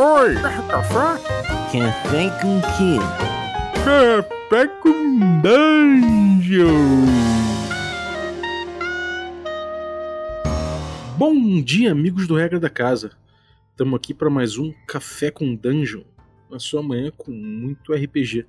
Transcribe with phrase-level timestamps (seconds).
[0.00, 0.32] Oi!
[0.68, 1.18] Café?
[1.72, 2.98] Café com quê?
[3.84, 6.68] Café com Dungeon!
[11.16, 13.10] Bom dia, amigos do Regra da Casa.
[13.72, 16.04] Estamos aqui para mais um Café com Dungeon,
[16.48, 18.46] na sua manhã com muito RPG.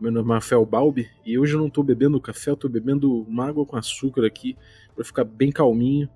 [0.00, 3.22] Meu nome é Rafael Balbi e hoje eu não estou bebendo café, eu estou bebendo
[3.22, 4.56] uma água com açúcar aqui
[4.94, 6.08] para ficar bem calminho,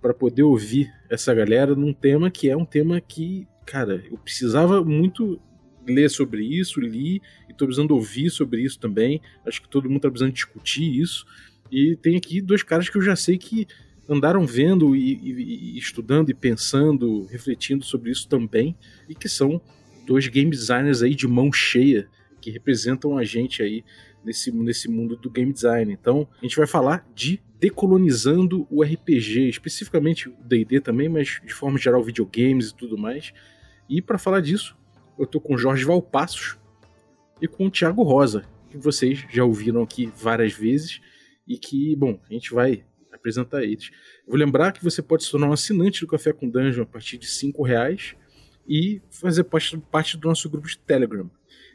[0.00, 4.84] para poder ouvir essa galera num tema que é um tema que, cara, eu precisava
[4.84, 5.40] muito
[5.86, 9.20] ler sobre isso, li e tô precisando ouvir sobre isso também.
[9.46, 11.26] Acho que todo mundo tá precisando discutir isso.
[11.70, 13.66] E tem aqui dois caras que eu já sei que
[14.08, 18.76] andaram vendo e, e, e estudando e pensando, refletindo sobre isso também,
[19.08, 19.60] e que são
[20.06, 22.08] dois game designers aí de mão cheia
[22.42, 23.84] que representam a gente aí
[24.24, 25.92] nesse, nesse mundo do game design.
[25.92, 31.54] Então, a gente vai falar de decolonizando o RPG, especificamente o D&D também, mas de
[31.54, 33.32] forma geral videogames e tudo mais.
[33.88, 34.76] E para falar disso,
[35.18, 36.58] eu tô com Jorge Valpassos
[37.40, 41.00] e com o Thiago Rosa, que vocês já ouviram aqui várias vezes
[41.46, 43.90] e que, bom, a gente vai apresentar eles.
[44.26, 47.18] vou lembrar que você pode se tornar um assinante do Café com Dungeon a partir
[47.18, 48.16] de cinco reais
[48.66, 51.30] e fazer parte, parte do nosso grupo de Telegram.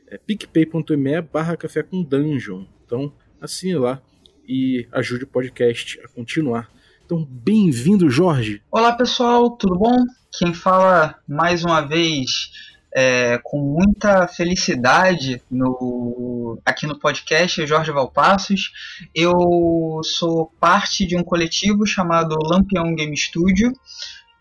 [0.10, 2.64] É picpay.me barra café com dungeon.
[2.86, 4.02] Então, assine lá
[4.48, 6.70] e ajude o podcast a continuar.
[7.06, 8.62] Então, bem-vindo, Jorge.
[8.72, 9.98] Olá, pessoal, tudo bom?
[10.32, 12.52] Quem fala mais uma vez
[12.96, 18.72] é, com muita felicidade no, aqui no podcast é Jorge Valpassos.
[19.14, 23.74] Eu sou parte de um coletivo chamado Lampião Game Studio.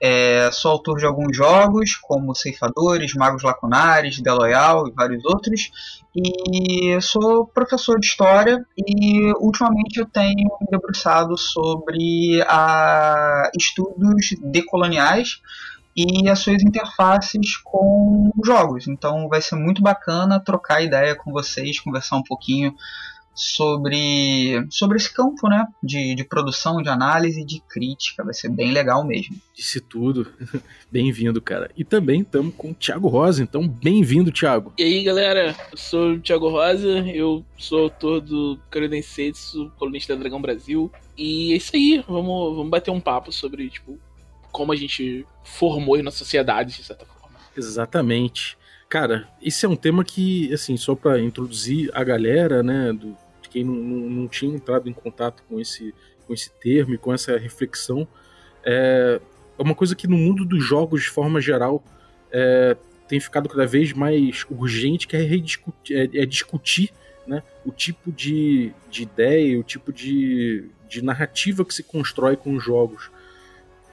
[0.01, 5.71] É, sou autor de alguns jogos, como Ceifadores, Magos Lacunares, The Loyal e vários outros.
[6.15, 15.41] E sou professor de história e ultimamente eu tenho me debruçado sobre a estudos decoloniais
[15.97, 18.87] e as suas interfaces com jogos.
[18.87, 22.75] Então vai ser muito bacana trocar ideia com vocês, conversar um pouquinho
[23.37, 28.25] sobre, sobre esse campo né, de, de produção, de análise de crítica.
[28.25, 29.37] Vai ser bem legal mesmo.
[29.55, 30.27] Disse tudo.
[30.91, 31.71] Bem-vindo, cara.
[31.77, 34.73] E também estamos com o Thiago Rosa, então bem-vindo, Thiago.
[34.79, 40.21] E aí, galera, eu sou o Thiago Rosa, eu sou autor do Credensetsu, colunista da
[40.21, 40.91] Dragão Brasil.
[41.19, 43.99] E é isso aí, vamos, vamos bater um papo sobre, tipo,
[44.51, 47.37] como a gente formou na sociedade, de certa forma.
[47.57, 48.57] Exatamente.
[48.89, 53.17] Cara, esse é um tema que, assim, só para introduzir a galera, né, do,
[53.47, 55.95] de quem não, não, não, tinha entrado em contato com esse,
[56.27, 58.07] com esse termo e com essa reflexão,
[58.65, 59.21] é,
[59.59, 61.83] é uma coisa que no mundo dos jogos, de forma geral,
[62.31, 62.77] é,
[63.09, 66.91] tem ficado cada vez mais urgente, que é, é, é discutir
[67.27, 72.57] né, o tipo de, de ideia, o tipo de, de narrativa que se constrói com
[72.57, 73.11] os jogos.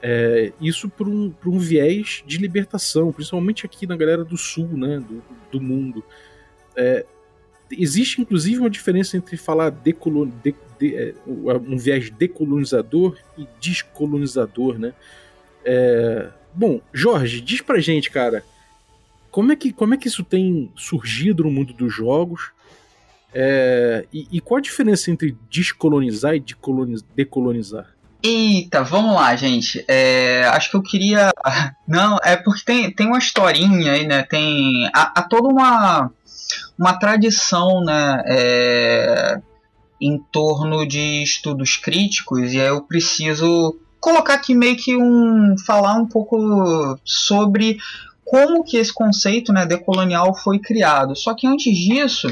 [0.02, 4.98] É, isso por um, um viés de libertação, principalmente aqui na galera do sul né,
[4.98, 6.04] do, do mundo.
[6.76, 7.06] É,
[7.70, 9.94] existe inclusive uma diferença entre falar de,
[10.78, 14.78] de, é, um viés decolonizador e descolonizador.
[14.78, 14.92] Né?
[15.64, 18.44] É, bom, Jorge, diz pra gente, cara,
[19.30, 22.52] como é que, como é que isso tem surgido no mundo dos jogos?
[23.32, 26.44] É, e, e, qual a diferença entre descolonizar e
[27.16, 27.94] decolonizar?
[28.22, 29.84] Eita, vamos lá, gente.
[29.88, 31.32] É, acho que eu queria.
[31.86, 34.22] Não, é porque tem, tem uma historinha aí, né?
[34.22, 34.88] Tem.
[34.94, 36.12] Há, há toda uma,
[36.78, 38.22] uma tradição, né?
[38.26, 39.40] É,
[40.00, 45.56] em torno de estudos críticos, e aí eu preciso colocar aqui meio que um.
[45.64, 47.78] falar um pouco sobre
[48.24, 51.14] como que esse conceito né, decolonial foi criado.
[51.16, 52.28] Só que antes disso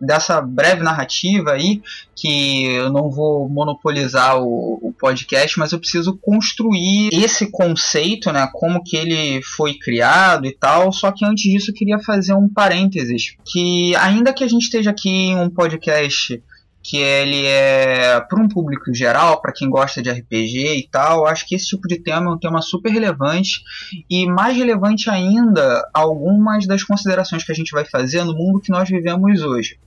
[0.00, 1.82] dessa breve narrativa aí,
[2.14, 8.48] que eu não vou monopolizar o, o, podcast, mas eu preciso construir esse conceito, né,
[8.52, 12.48] como que ele foi criado e tal, só que antes disso eu queria fazer um
[12.48, 16.42] parênteses, que ainda que a gente esteja aqui em um podcast
[16.88, 21.26] que ele é para um público geral, para quem gosta de RPG e tal.
[21.26, 23.60] Acho que esse tipo de tema é um tema super relevante
[24.08, 28.70] e mais relevante ainda algumas das considerações que a gente vai fazer no mundo que
[28.70, 29.78] nós vivemos hoje.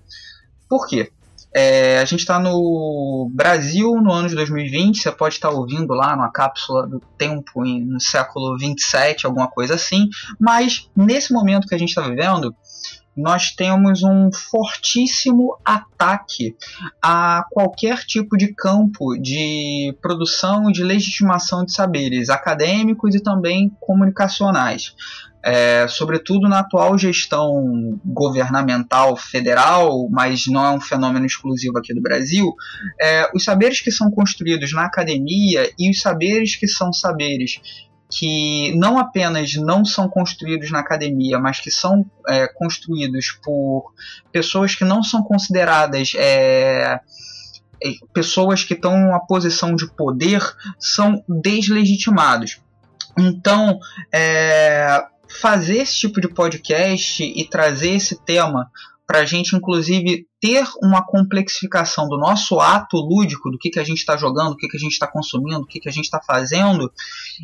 [0.70, 1.12] Por quê?
[1.52, 5.94] É, a gente está no Brasil no ano de 2020, você pode estar tá ouvindo
[5.94, 10.08] lá numa cápsula do tempo no século 27, alguma coisa assim,
[10.40, 12.56] mas nesse momento que a gente está vivendo,
[13.16, 16.56] nós temos um fortíssimo ataque
[17.02, 23.72] a qualquer tipo de campo de produção e de legitimação de saberes acadêmicos e também
[23.80, 24.96] comunicacionais.
[25.44, 32.02] É, sobretudo na atual gestão governamental federal, mas não é um fenômeno exclusivo aqui do
[32.02, 32.54] Brasil,
[33.02, 37.60] é, os saberes que são construídos na academia e os saberes que são saberes
[38.12, 43.94] que não apenas não são construídos na academia, mas que são é, construídos por
[44.32, 47.00] pessoas que não são consideradas é,
[47.82, 50.42] é pessoas que estão em uma posição de poder,
[50.78, 52.60] são deslegitimados.
[53.18, 53.80] Então,
[54.14, 58.70] é, fazer esse tipo de podcast e trazer esse tema
[59.12, 63.84] para a gente, inclusive, ter uma complexificação do nosso ato lúdico, do que, que a
[63.84, 66.06] gente está jogando, do que, que a gente está consumindo, do que, que a gente
[66.06, 66.90] está fazendo,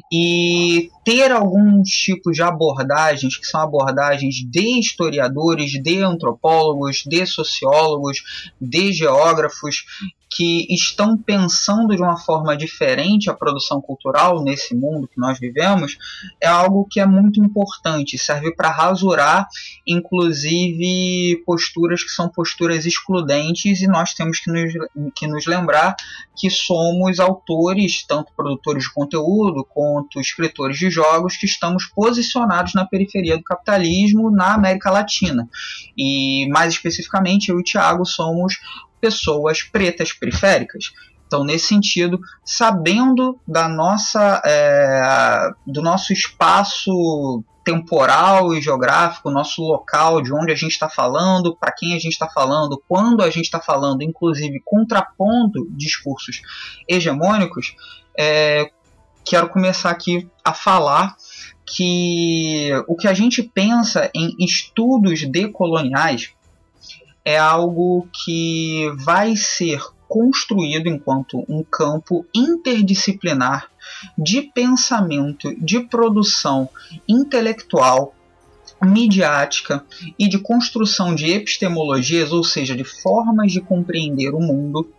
[0.09, 8.23] e ter alguns tipos de abordagens, que são abordagens de historiadores, de antropólogos, de sociólogos,
[8.61, 9.83] de geógrafos,
[10.29, 15.97] que estão pensando de uma forma diferente a produção cultural nesse mundo que nós vivemos,
[16.41, 19.47] é algo que é muito importante, serve para rasurar,
[19.85, 24.73] inclusive, posturas que são posturas excludentes e nós temos que nos,
[25.15, 25.95] que nos lembrar
[26.35, 32.85] que somos autores, tanto produtores de conteúdo quanto escritores de jogos, que estamos posicionados na
[32.85, 35.49] periferia do capitalismo na América Latina.
[35.97, 38.59] E mais especificamente, eu e o Thiago somos
[39.07, 40.91] pessoas pretas periféricas.
[41.25, 50.21] Então, nesse sentido, sabendo da nossa, é, do nosso espaço temporal e geográfico, nosso local,
[50.21, 53.45] de onde a gente está falando, para quem a gente está falando, quando a gente
[53.45, 56.41] está falando, inclusive contrapondo discursos
[56.87, 57.75] hegemônicos,
[58.17, 58.71] é,
[59.25, 61.15] quero começar aqui a falar
[61.65, 66.36] que o que a gente pensa em estudos decoloniais
[67.27, 73.69] é algo que vai ser construído enquanto um campo interdisciplinar
[74.17, 76.69] de pensamento, de produção
[77.05, 78.15] intelectual,
[78.81, 79.83] midiática
[80.17, 84.89] e de construção de epistemologias, ou seja, de formas de compreender o mundo,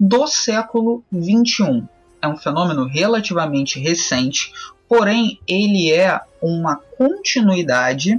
[0.00, 1.84] do século XXI.
[2.22, 4.50] É um fenômeno relativamente recente,
[4.88, 8.18] porém ele é uma continuidade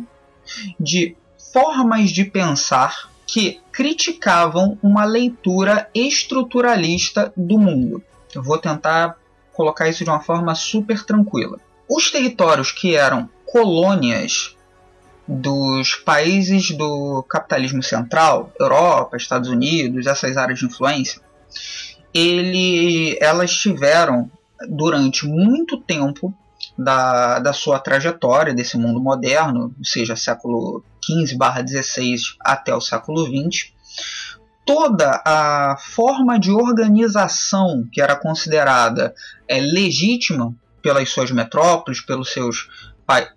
[0.80, 1.16] de
[1.52, 8.02] formas de pensar que criticavam uma leitura estruturalista do mundo.
[8.34, 9.18] Eu vou tentar
[9.54, 11.60] colocar isso de uma forma super tranquila.
[11.90, 14.56] Os territórios que eram colônias
[15.28, 21.22] dos países do capitalismo central, Europa, Estados Unidos, essas áreas de influência,
[22.14, 24.32] ele, elas tiveram
[24.70, 26.34] durante muito tempo
[26.78, 33.72] da, da sua trajetória desse mundo moderno, ou seja, século XV/XVI até o século XX,
[34.66, 39.16] toda a forma de organização que era considerada
[39.48, 42.68] é, legítima pelas suas metrópoles, pelos seus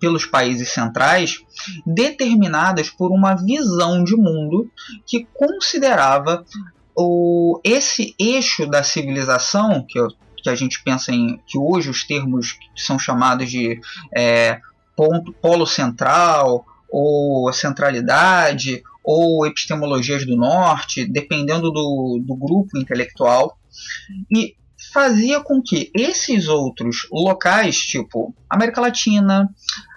[0.01, 1.37] pelos países centrais,
[1.85, 4.69] determinadas por uma visão de mundo
[5.07, 6.43] que considerava
[6.93, 9.97] o, esse eixo da civilização, que,
[10.43, 13.79] que a gente pensa em que hoje os termos são chamados de
[14.13, 14.59] é,
[14.93, 23.57] ponto, polo central ou centralidade ou epistemologias do norte, dependendo do, do grupo intelectual,
[24.29, 24.55] e
[24.93, 29.49] fazia com que esses outros locais, tipo América Latina,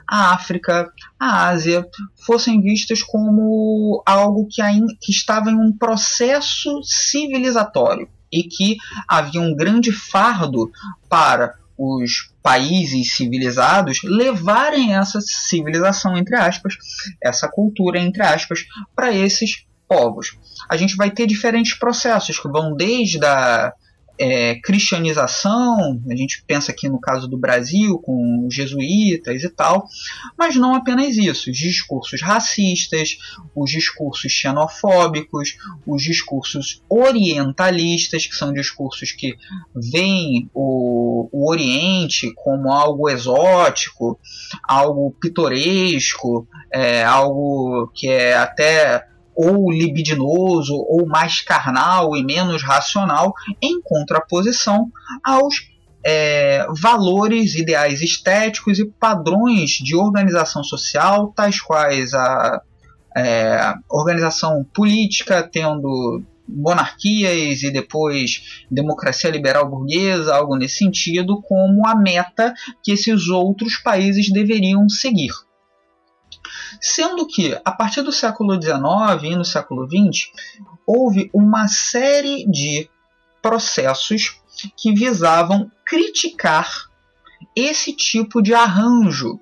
[0.06, 1.87] a África, a Ásia,
[2.25, 4.62] fossem vistos como algo que,
[5.00, 8.76] que estava em um processo civilizatório e que
[9.08, 10.70] havia um grande fardo
[11.08, 16.75] para os países civilizados levarem essa civilização, entre aspas,
[17.23, 20.36] essa cultura, entre aspas, para esses povos.
[20.69, 23.72] A gente vai ter diferentes processos que vão desde a
[24.19, 29.87] é, cristianização, a gente pensa aqui no caso do Brasil, com os jesuítas e tal,
[30.39, 33.19] mas não apenas isso, os discursos racistas,
[33.55, 35.56] os discursos xenofóbicos,
[35.87, 39.37] os discursos orientalistas, que são discursos que
[39.75, 44.19] veem o, o Oriente como algo exótico,
[44.69, 53.34] algo pitoresco, é, algo que é até ou libidinoso, ou mais carnal e menos racional,
[53.60, 54.91] em contraposição
[55.22, 55.74] aos
[56.05, 62.60] é, valores, ideais estéticos e padrões de organização social, tais quais a
[63.17, 71.94] é, organização política, tendo monarquias e depois democracia liberal burguesa, algo nesse sentido, como a
[71.94, 75.32] meta que esses outros países deveriam seguir.
[76.81, 80.31] Sendo que, a partir do século XIX e no século XX,
[80.86, 82.88] houve uma série de
[83.40, 84.40] processos
[84.76, 86.88] que visavam criticar
[87.54, 89.38] esse tipo de arranjo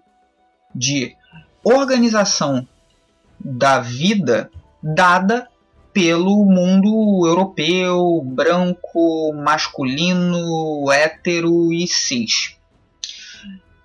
[0.74, 1.14] de
[1.62, 2.66] organização
[3.38, 4.50] da vida
[4.82, 5.48] dada
[5.92, 12.56] pelo mundo europeu, branco, masculino, hétero e cis.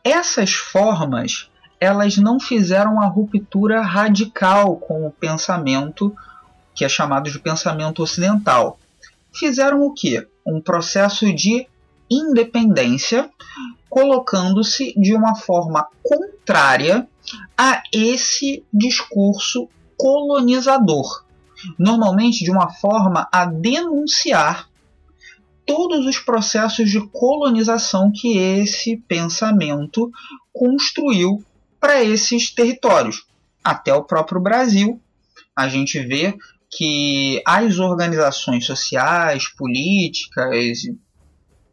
[0.04, 1.50] essas formas
[1.80, 6.16] elas não fizeram a ruptura radical com o pensamento
[6.74, 8.80] que é chamado de pensamento ocidental.
[9.34, 10.28] Fizeram o que?
[10.46, 11.68] Um processo de
[12.10, 13.30] independência,
[13.90, 17.08] colocando-se de uma forma contrária
[17.58, 19.68] a esse discurso
[19.98, 21.26] colonizador.
[21.80, 24.70] Normalmente de uma forma a denunciar
[25.66, 30.12] todos os processos de colonização que esse pensamento
[30.54, 31.44] construiu
[31.88, 33.26] para esses territórios.
[33.64, 35.02] Até o próprio Brasil,
[35.56, 36.36] a gente vê
[36.70, 40.80] que as organizações sociais, políticas,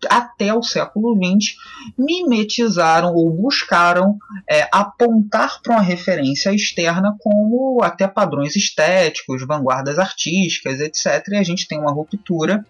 [0.08, 1.56] até o século XX,
[1.98, 4.16] mimetizaram ou buscaram
[4.48, 11.26] é, apontar para uma referência externa como até padrões estéticos, vanguardas artísticas, etc.
[11.30, 12.64] E a gente tem uma ruptura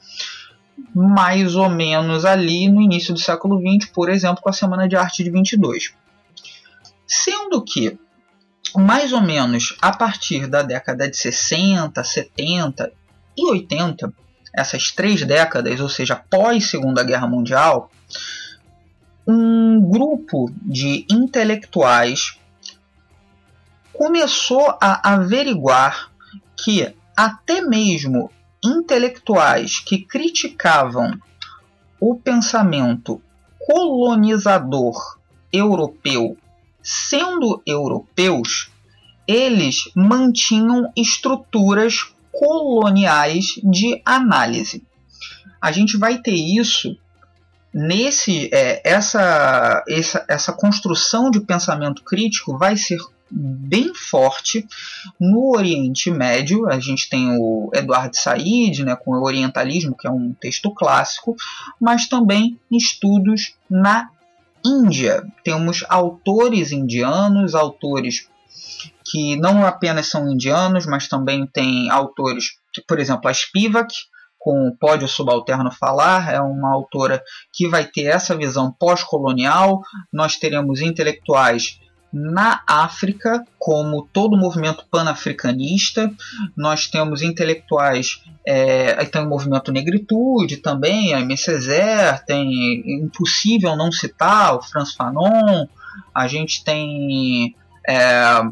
[0.95, 4.97] mais ou menos ali no início do século XX, por exemplo, com a Semana de
[4.97, 5.93] Arte de 22.
[7.17, 7.97] Sendo que,
[8.75, 12.93] mais ou menos a partir da década de 60, 70
[13.39, 14.13] e 80,
[14.53, 17.89] essas três décadas, ou seja, pós Segunda Guerra Mundial,
[19.25, 22.37] um grupo de intelectuais
[23.93, 26.11] começou a averiguar
[26.57, 28.29] que até mesmo
[28.63, 31.17] intelectuais que criticavam
[32.01, 33.23] o pensamento
[33.65, 35.17] colonizador
[35.53, 36.37] europeu,
[36.85, 38.71] sendo europeus,
[39.27, 44.85] eles mantinham estruturas coloniais de análise.
[45.61, 46.95] A gente vai ter isso
[47.73, 52.99] nesse é, essa, essa essa construção de pensamento crítico vai ser
[53.31, 54.67] bem forte
[55.19, 56.69] no Oriente Médio.
[56.69, 61.35] A gente tem o Eduardo Said, né, com o Orientalismo, que é um texto clássico,
[61.81, 64.09] mas também estudos na
[64.65, 65.23] Índia.
[65.45, 68.29] Temos autores indianos, autores
[69.05, 72.47] que não apenas são indianos, mas também tem autores,
[72.89, 73.93] por exemplo, a Spivak,
[74.39, 79.81] com o Pódio Subalterno Falar, é uma autora que vai ter essa visão pós-colonial.
[80.13, 81.79] Nós teremos intelectuais
[82.17, 86.09] na África, como todo o movimento panafricanista,
[86.57, 91.37] nós temos intelectuais, é, tem o movimento Negritude também, a.
[91.37, 95.67] Césaire, tem impossível não citar o Franz Fanon,
[96.15, 97.57] a gente tem
[97.89, 98.43] é,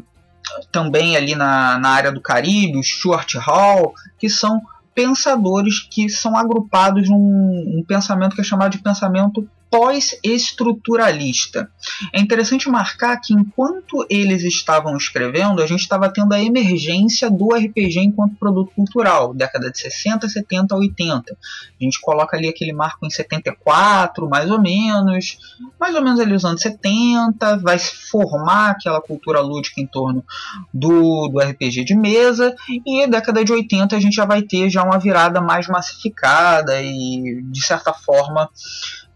[0.69, 4.61] também ali na, na área do Caribe, o Stuart Hall, que são
[4.93, 11.67] pensadores que são agrupados num um pensamento que é chamado de pensamento pós-estruturalista.
[12.13, 17.55] É interessante marcar que enquanto eles estavam escrevendo, a gente estava tendo a emergência do
[17.55, 21.33] RPG enquanto produto cultural, década de 60, 70, 80.
[21.33, 25.39] A gente coloca ali aquele marco em 74, mais ou menos,
[25.79, 30.23] mais ou menos ali os anos 70, vai se formar aquela cultura lúdica em torno
[30.71, 32.53] do, do RPG de mesa,
[32.85, 37.41] e década de 80 a gente já vai ter já uma virada mais massificada e,
[37.45, 38.47] de certa forma,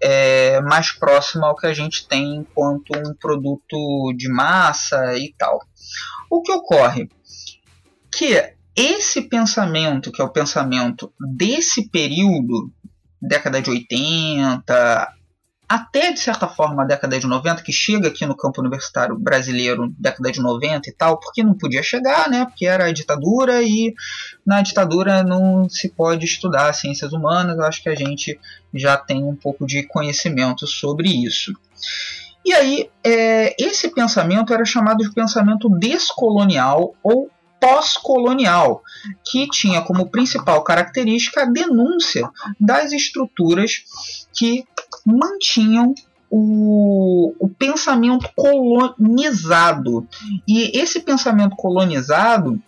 [0.01, 5.59] é, mais próxima ao que a gente tem enquanto um produto de massa e tal.
[6.29, 7.09] O que ocorre?
[8.11, 12.71] Que esse pensamento, que é o pensamento desse período,
[13.21, 15.13] década de 80,
[15.67, 19.93] até de certa forma a década de 90, que chega aqui no campo universitário brasileiro,
[19.99, 22.45] década de 90 e tal, porque não podia chegar, né?
[22.45, 23.93] Porque era a ditadura e
[24.45, 27.59] na ditadura não se pode estudar ciências humanas.
[27.59, 28.39] Acho que a gente
[28.73, 31.53] já tem um pouco de conhecimento sobre isso.
[32.45, 38.81] E aí, é, esse pensamento era chamado de pensamento descolonial ou pós-colonial,
[39.29, 43.83] que tinha como principal característica a denúncia das estruturas
[44.33, 44.63] que
[45.07, 45.95] mantinham
[46.29, 50.05] o, o, pensamento colonizado.
[50.45, 52.61] E esse pensamento colonizado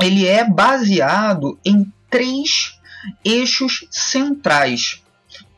[0.00, 2.78] ele é baseado em três
[3.24, 5.02] eixos centrais,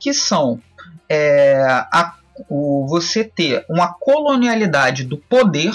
[0.01, 0.61] que são
[1.09, 2.15] é, a,
[2.49, 5.75] o, você ter uma colonialidade do poder,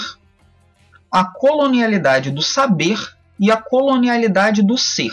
[1.10, 2.98] a colonialidade do saber
[3.38, 5.12] e a colonialidade do ser.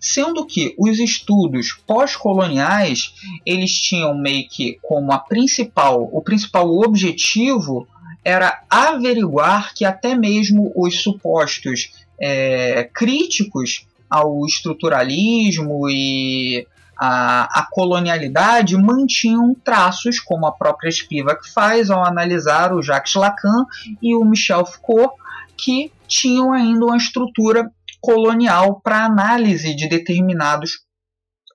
[0.00, 7.86] Sendo que os estudos pós-coloniais eles tinham meio que como a principal, o principal objetivo
[8.24, 16.66] era averiguar que até mesmo os supostos é, críticos ao estruturalismo e
[16.98, 23.64] a, a, colonialidade mantinham traços, como a própria Spivak faz ao analisar o Jacques Lacan
[24.02, 25.14] e o Michel Foucault,
[25.56, 30.80] que tinham ainda uma estrutura colonial para análise de determinados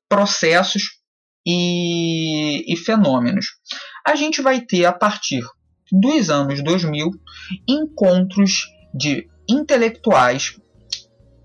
[0.10, 0.84] processos
[1.46, 3.48] e, e, fenômenos.
[4.08, 5.44] a gente vai ter a partir
[5.92, 7.12] dos anos 2000
[7.68, 10.58] encontros de intelectuais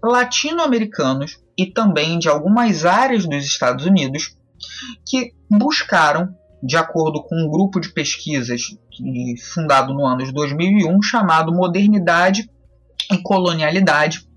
[0.02, 4.36] latino-americanos e também de algumas áreas dos Estados Unidos
[5.04, 6.28] que buscaram,
[6.62, 8.62] de acordo com um grupo de pesquisas
[9.52, 12.48] fundado no ano de 2001 chamado Modernidade
[13.12, 14.27] e Colonialidade,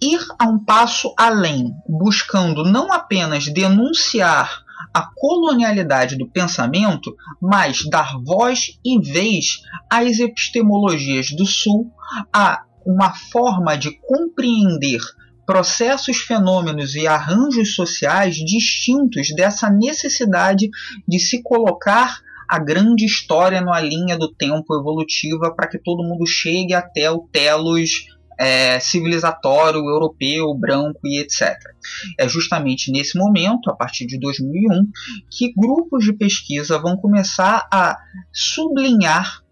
[0.00, 8.18] ir a um passo além, buscando não apenas denunciar a colonialidade do pensamento, mas dar
[8.22, 9.60] voz e vez
[9.90, 11.90] às epistemologias do Sul,
[12.32, 15.00] a uma forma de compreender
[15.44, 20.68] processos, fenômenos e arranjos sociais distintos dessa necessidade
[21.06, 26.26] de se colocar a grande história numa linha do tempo evolutiva para que todo mundo
[26.26, 28.06] chegue até o telos
[28.38, 31.56] é, civilizatório europeu, branco e etc.
[32.18, 34.86] É justamente nesse momento, a partir de 2001,
[35.30, 37.96] que grupos de pesquisa vão começar a
[38.32, 39.42] sublinhar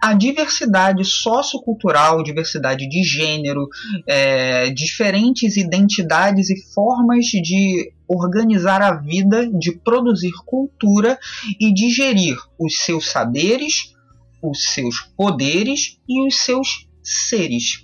[0.00, 3.68] a diversidade sociocultural, diversidade de gênero,
[4.06, 11.18] é, diferentes identidades e formas de organizar a vida, de produzir cultura
[11.60, 13.94] e de gerir os seus saberes,
[14.42, 17.83] os seus poderes e os seus seres.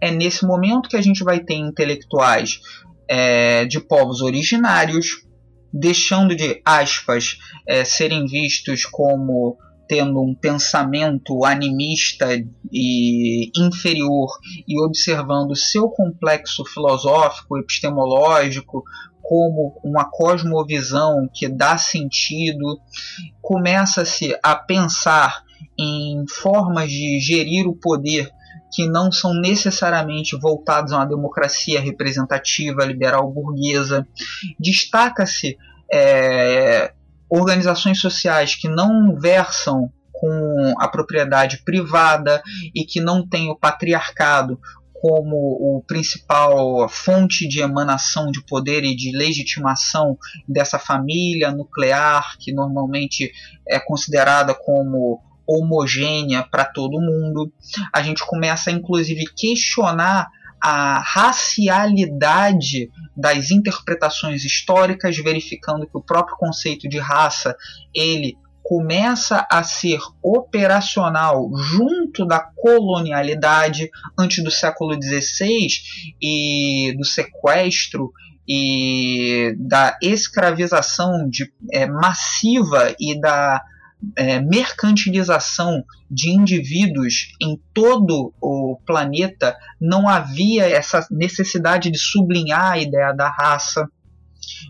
[0.00, 2.60] É nesse momento que a gente vai ter intelectuais
[3.08, 5.24] é, de povos originários,
[5.72, 9.56] deixando de aspas é, serem vistos como
[9.88, 12.26] tendo um pensamento animista
[12.70, 14.28] e inferior
[14.68, 18.84] e observando seu complexo filosófico, epistemológico,
[19.22, 22.78] como uma cosmovisão que dá sentido,
[23.40, 25.42] começa-se a pensar
[25.78, 28.30] em formas de gerir o poder
[28.72, 34.06] que não são necessariamente voltados a uma democracia representativa liberal burguesa.
[34.58, 35.56] Destaca-se
[35.92, 36.92] é,
[37.28, 42.42] organizações sociais que não versam com a propriedade privada
[42.74, 44.58] e que não têm o patriarcado
[45.00, 52.52] como o principal fonte de emanação de poder e de legitimação dessa família nuclear que
[52.52, 53.32] normalmente
[53.66, 57.50] é considerada como homogênea para todo mundo.
[57.92, 60.28] A gente começa inclusive questionar
[60.60, 67.56] a racialidade das interpretações históricas, verificando que o próprio conceito de raça
[67.94, 75.68] ele começa a ser operacional junto da colonialidade antes do século XVI
[76.20, 78.12] e do sequestro
[78.46, 83.62] e da escravização de, é, massiva e da
[84.16, 92.78] é, mercantilização de indivíduos em todo o planeta, não havia essa necessidade de sublinhar a
[92.78, 93.88] ideia da raça.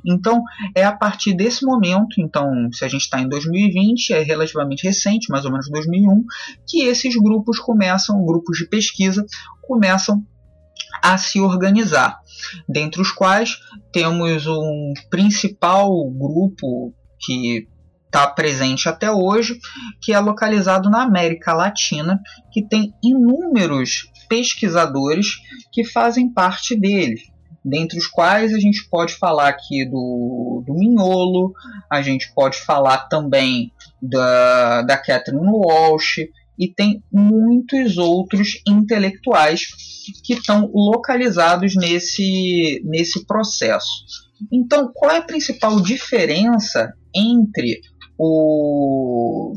[0.05, 0.43] Então,
[0.75, 5.31] é a partir desse momento, então, se a gente está em 2020, é relativamente recente,
[5.31, 6.25] mais ou menos 2001,
[6.67, 9.25] que esses grupos começam, grupos de pesquisa,
[9.63, 10.25] começam
[11.03, 12.19] a se organizar,
[12.69, 13.59] dentre os quais
[13.93, 17.69] temos um principal grupo que
[18.09, 19.59] está presente até hoje,
[20.01, 25.27] que é localizado na América Latina, que tem inúmeros pesquisadores
[25.73, 27.21] que fazem parte dele.
[27.65, 31.53] Dentre os quais a gente pode falar aqui do, do Mignolo,
[31.91, 36.21] a gente pode falar também da, da Catherine Walsh,
[36.59, 39.69] e tem muitos outros intelectuais
[40.25, 44.05] que estão localizados nesse, nesse processo.
[44.53, 47.81] Então, qual é a principal diferença entre
[48.19, 49.55] o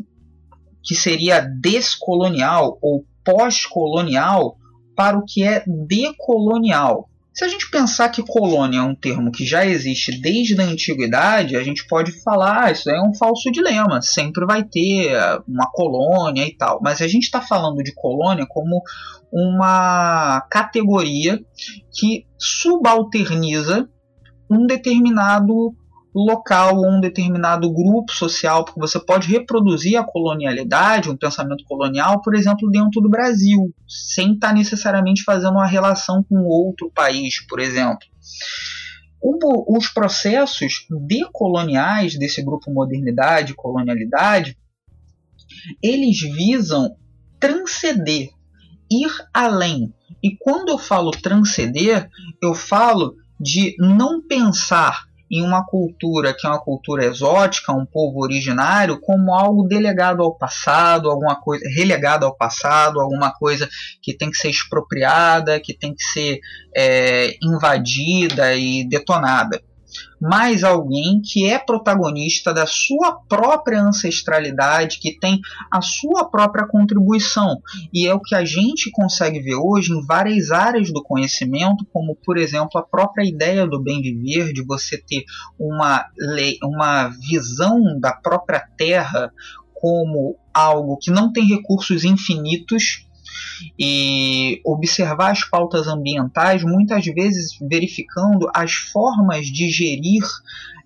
[0.84, 4.58] que seria descolonial ou pós-colonial
[4.96, 7.10] para o que é decolonial.
[7.34, 11.56] Se a gente pensar que colônia é um termo que já existe desde a antiguidade,
[11.56, 15.16] a gente pode falar, ah, isso é um falso dilema, sempre vai ter
[15.48, 16.80] uma colônia e tal.
[16.84, 18.82] Mas a gente está falando de colônia como
[19.32, 21.40] uma categoria
[21.98, 23.88] que subalterniza
[24.50, 25.74] um determinado
[26.14, 32.22] local ou um determinado grupo social, porque você pode reproduzir a colonialidade, um pensamento colonial,
[32.22, 37.60] por exemplo, dentro do Brasil, sem estar necessariamente fazendo uma relação com outro país, por
[37.60, 38.08] exemplo.
[39.68, 44.58] os processos decoloniais desse grupo modernidade colonialidade,
[45.82, 46.96] eles visam
[47.40, 48.30] transcender,
[48.92, 49.94] ir além.
[50.22, 52.10] E quando eu falo transcender,
[52.42, 58.22] eu falo de não pensar em uma cultura que é uma cultura exótica, um povo
[58.22, 63.70] originário, como algo delegado ao passado, alguma coisa relegado ao passado, alguma coisa
[64.02, 66.40] que tem que ser expropriada, que tem que ser
[66.76, 69.62] é, invadida e detonada.
[70.20, 75.40] Mas alguém que é protagonista da sua própria ancestralidade, que tem
[75.72, 77.62] a sua própria contribuição.
[77.94, 82.16] E é o que a gente consegue ver hoje em várias áreas do conhecimento, como
[82.16, 85.24] por exemplo a própria ideia do bem viver, de você ter
[85.58, 89.32] uma, lei, uma visão da própria terra
[89.74, 93.08] como algo que não tem recursos infinitos
[93.78, 100.24] e observar as pautas ambientais, muitas vezes verificando as formas de gerir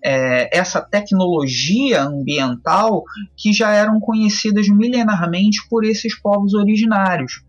[0.04, 3.02] é, essa tecnologia ambiental
[3.36, 7.42] que já eram conhecidas milenarmente por esses povos originários.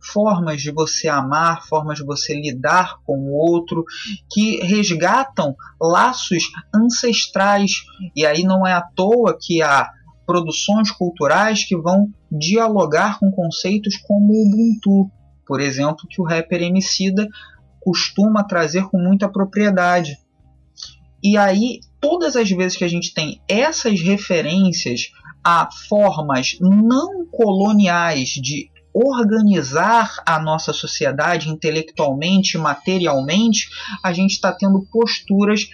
[0.00, 3.84] Formas de você amar, formas de você lidar com o outro,
[4.32, 7.72] que resgatam laços ancestrais.
[8.16, 9.90] E aí não é à toa que a
[10.24, 15.10] produções culturais que vão dialogar com conceitos como o Ubuntu,
[15.46, 17.26] por exemplo, que o rapper Emicida
[17.80, 20.18] costuma trazer com muita propriedade.
[21.22, 25.10] E aí, todas as vezes que a gente tem essas referências
[25.42, 33.68] a formas não coloniais de organizar a nossa sociedade intelectualmente, materialmente,
[34.02, 35.68] a gente está tendo posturas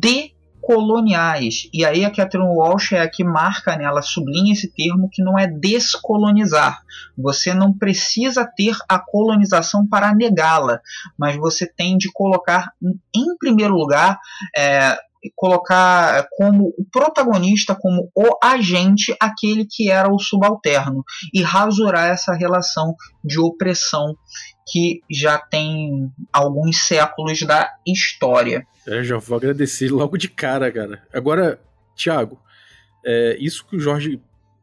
[0.00, 0.32] de
[0.68, 1.66] coloniais.
[1.72, 5.22] E aí a Catherine Walsh é a que marca, né, ela sublinha esse termo que
[5.22, 6.82] não é descolonizar.
[7.16, 10.78] Você não precisa ter a colonização para negá-la,
[11.18, 14.18] mas você tem de colocar em primeiro lugar
[14.54, 14.94] é,
[15.34, 21.02] colocar como o protagonista, como o agente, aquele que era o subalterno,
[21.32, 24.14] e rasurar essa relação de opressão
[24.70, 28.66] que já tem alguns séculos da história.
[28.86, 31.02] É, já vou agradecer logo de cara, cara.
[31.12, 31.60] Agora,
[31.96, 32.40] Thiago,
[33.04, 34.20] é, isso que o Jorge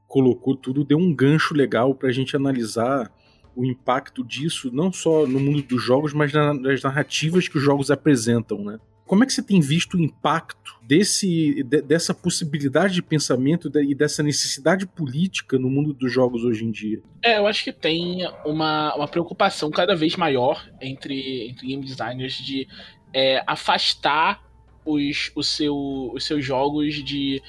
[0.08, 3.12] colocou tudo deu um gancho legal para a gente analisar
[3.56, 7.90] o impacto disso, não só no mundo dos jogos, mas nas narrativas que os jogos
[7.90, 8.80] apresentam, né?
[9.06, 13.94] Como é que você tem visto o impacto desse, de, dessa possibilidade de pensamento e
[13.94, 17.02] dessa necessidade política no mundo dos jogos hoje em dia?
[17.24, 22.34] É, eu acho que tem uma, uma preocupação cada vez maior entre, entre game designers
[22.34, 22.68] de
[23.14, 24.44] é, afastar
[24.84, 27.42] os, o seu, os seus jogos de,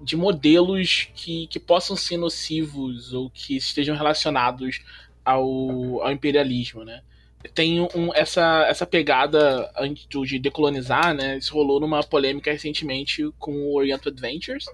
[0.00, 4.80] de modelos que, que possam ser nocivos ou que estejam relacionados
[5.22, 7.02] ao, ao imperialismo, né?
[7.54, 9.70] Tem um, essa, essa pegada
[10.26, 11.38] de decolonizar, né?
[11.38, 14.66] Isso rolou numa polêmica recentemente com o Orient Adventures,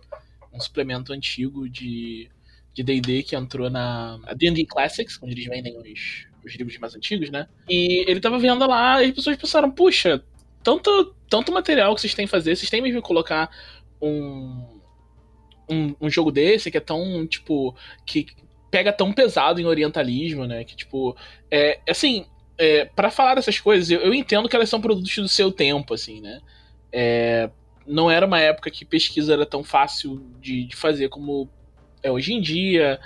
[0.52, 2.30] um suplemento antigo de
[2.74, 7.30] de D&D que entrou na D&D Classics, onde eles vendem os, os livros mais antigos,
[7.30, 7.46] né?
[7.68, 10.22] E ele tava vendo lá e as pessoas pensaram, puxa,
[10.62, 13.48] tanto, tanto material que vocês têm que fazer, vocês têm mesmo que colocar
[14.02, 14.80] um,
[15.70, 18.26] um, um jogo desse que é tão, tipo, que
[18.72, 20.64] pega tão pesado em orientalismo, né?
[20.64, 21.16] Que, tipo,
[21.48, 25.28] é, assim, é, para falar dessas coisas, eu, eu, entendo que elas são produtos do
[25.28, 26.40] seu tempo, assim, né?
[26.92, 27.50] É,
[27.86, 31.48] não era uma época que pesquisa era tão fácil de, de fazer como
[32.02, 33.00] é hoje em dia.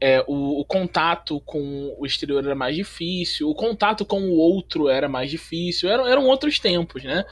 [0.00, 4.90] É, o, o, contato com o exterior era mais difícil, o contato com o outro
[4.90, 7.24] era mais difícil, eram, eram outros tempos, né?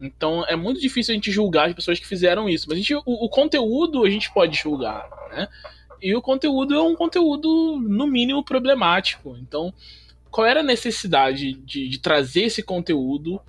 [0.00, 2.66] Então é muito difícil a gente julgar as pessoas que fizeram isso.
[2.68, 5.48] Mas a gente, o, o conteúdo a gente pode julgar, né?
[6.02, 9.36] E o conteúdo é um conteúdo, no mínimo, problemático.
[9.38, 9.72] Então,
[10.30, 13.40] qual era a necessidade de, de trazer esse conteúdo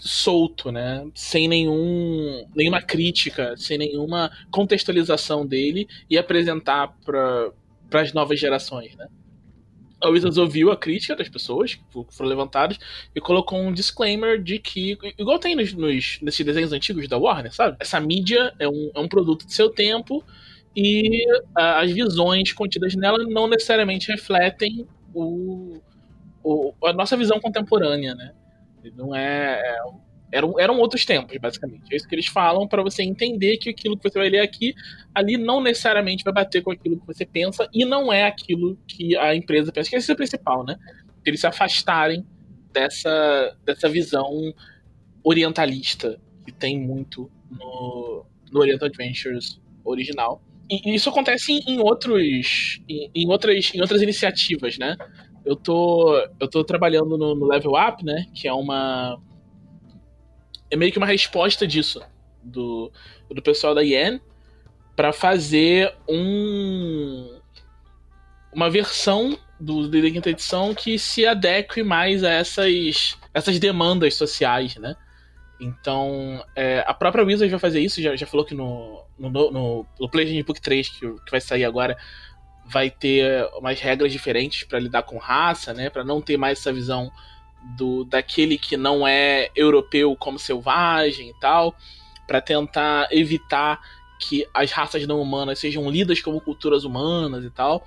[0.00, 1.06] solto, né?
[1.14, 7.52] Sem nenhum, nenhuma crítica, sem nenhuma contextualização dele e apresentar para
[7.92, 9.06] as novas gerações, né?
[10.02, 12.78] A Wizards ouviu a crítica das pessoas que foram levantadas
[13.14, 17.54] e colocou um disclaimer de que, igual tem nos, nos, nesses desenhos antigos da Warner,
[17.54, 17.76] sabe?
[17.78, 20.24] Essa mídia é um, é um produto de seu tempo
[20.74, 21.22] e
[21.54, 25.80] as visões contidas nela não necessariamente refletem o,
[26.42, 28.32] o, a nossa visão contemporânea, né?
[28.96, 29.76] Não é, é
[30.32, 31.92] eram, eram outros tempos, basicamente.
[31.92, 34.74] É isso que eles falam para você entender que aquilo que você vai ler aqui,
[35.14, 39.16] ali não necessariamente vai bater com aquilo que você pensa e não é aquilo que
[39.16, 39.90] a empresa pensa.
[39.90, 40.76] Que esse é o principal, né?
[41.24, 42.24] Eles se afastarem
[42.72, 44.54] dessa, dessa visão
[45.22, 50.40] orientalista que tem muito no, no Oriental Adventures original.
[50.70, 54.96] E isso acontece em, outros, em, em, outras, em outras iniciativas, né?
[55.44, 58.26] Eu tô, eu tô trabalhando no, no Level Up, né?
[58.32, 59.20] Que é uma.
[60.70, 62.00] É meio que uma resposta disso,
[62.40, 62.92] do,
[63.28, 64.20] do pessoal da Yen,
[64.94, 67.40] para fazer um.
[68.52, 74.76] Uma versão do D&D Quinta Edição que se adeque mais a essas, essas demandas sociais,
[74.76, 74.94] né?
[75.60, 79.86] Então, é, a própria Wizard vai fazer isso, já, já falou que no, no, no,
[79.98, 81.96] no PlayStation Book 3, que, que vai sair agora,
[82.64, 85.90] vai ter umas regras diferentes para lidar com raça, né?
[85.90, 87.10] Para não ter mais essa visão
[87.76, 91.74] do daquele que não é europeu como selvagem e tal,
[92.26, 93.80] para tentar evitar
[94.18, 97.84] que as raças não humanas sejam lidas como culturas humanas e tal,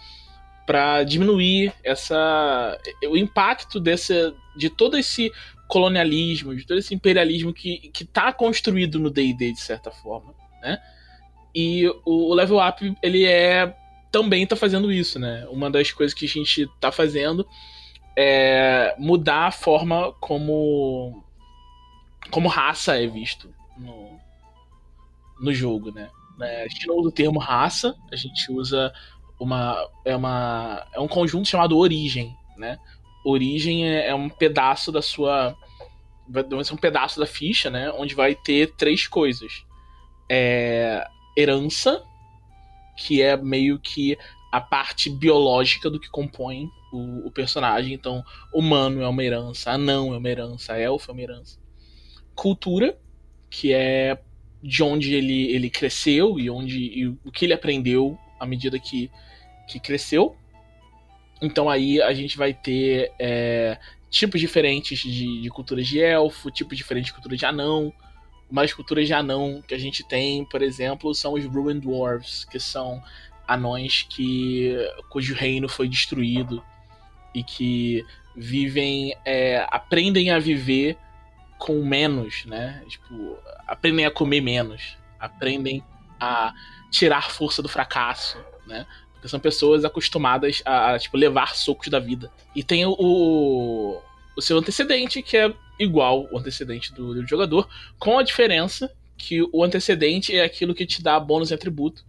[0.66, 5.32] para diminuir essa o impacto desse de todo esse
[5.68, 10.80] colonialismo, de todo esse imperialismo que que está construído no D&D de certa forma, né?
[11.54, 13.76] E o, o level up ele é
[14.12, 15.48] também está fazendo isso, né?
[15.50, 17.48] Uma das coisas que a gente está fazendo
[18.16, 21.24] é mudar a forma como
[22.30, 24.20] como raça é visto no,
[25.40, 26.10] no jogo, né?
[26.40, 28.94] A gente não usa o termo raça, a gente usa
[29.40, 32.78] uma é uma é um conjunto chamado origem, né?
[33.26, 35.56] Origem é, é um pedaço da sua
[36.28, 37.92] vai ser um pedaço da ficha, né?
[37.92, 39.66] Onde vai ter três coisas:
[40.30, 41.06] é,
[41.38, 42.04] herança,
[42.98, 44.18] que é meio que
[44.52, 47.94] a parte biológica do que compõe o, o, personagem.
[47.94, 51.60] Então, humano é uma herança, anão é uma herança, elfo é uma herança.
[52.36, 52.98] Cultura,
[53.50, 54.20] que é
[54.62, 59.12] de onde ele, ele cresceu e onde e o que ele aprendeu à medida que,
[59.68, 60.36] que cresceu.
[61.42, 63.78] Então aí a gente vai ter é,
[64.10, 67.92] tipos diferentes de, de culturas de elfo, tipos diferentes de cultura de anão.
[68.54, 72.60] Umas culturas de anão que a gente tem, por exemplo, são os Ruined Dwarves, que
[72.60, 73.02] são
[73.48, 74.78] anões que
[75.10, 76.64] cujo reino foi destruído
[77.34, 80.96] e que vivem, é, aprendem a viver
[81.58, 82.84] com menos, né?
[82.88, 85.84] Tipo, aprendem a comer menos, aprendem
[86.20, 86.54] a
[86.92, 88.38] tirar força do fracasso,
[88.68, 88.86] né?
[89.14, 92.32] Porque são pessoas acostumadas a, a tipo, levar socos da vida.
[92.56, 94.00] E tem o,
[94.36, 97.68] o seu antecedente, que é igual o antecedente do, do jogador,
[98.00, 102.06] com a diferença que o antecedente é aquilo que te dá bônus e atributo.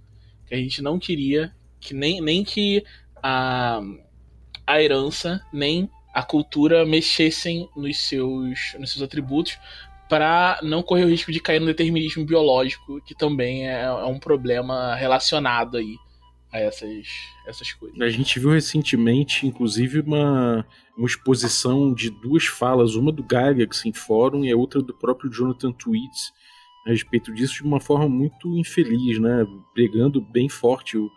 [0.46, 2.84] Que a gente não queria que nem, nem que
[3.22, 3.80] a,
[4.66, 9.58] a herança, nem a cultura mexessem nos seus, nos seus atributos
[10.08, 14.18] para não correr o risco de cair no determinismo biológico, que também é, é um
[14.18, 15.96] problema relacionado aí
[16.54, 17.08] a essas,
[17.46, 18.00] essas coisas.
[18.00, 20.64] A gente viu recentemente, inclusive, uma,
[20.96, 25.30] uma exposição de duas falas, uma do Gygax em fórum e a outra do próprio
[25.30, 26.32] Jonathan Tweets
[26.86, 29.44] a respeito disso de uma forma muito infeliz, né?
[29.72, 31.10] Pregando bem forte o,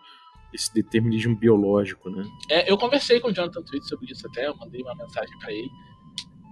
[0.52, 2.24] esse determinismo biológico, né?
[2.50, 5.52] É, eu conversei com o Jonathan Tweets sobre isso até, eu mandei uma mensagem para
[5.52, 5.70] ele,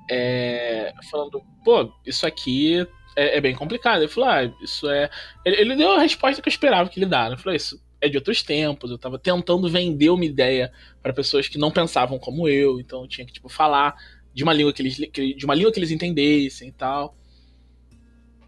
[0.09, 4.03] é, falando, pô, isso aqui é, é, bem complicado.
[4.03, 5.11] Ele falou, ah, isso é.
[5.45, 7.29] Ele, ele, deu a resposta que eu esperava que ele desse.
[7.29, 8.91] Ele falou, isso é de outros tempos.
[8.91, 13.09] Eu tava tentando vender uma ideia para pessoas que não pensavam como eu, então eu
[13.09, 13.97] tinha que tipo falar
[14.35, 17.17] de uma língua que eles de uma língua que eles entendessem e tal.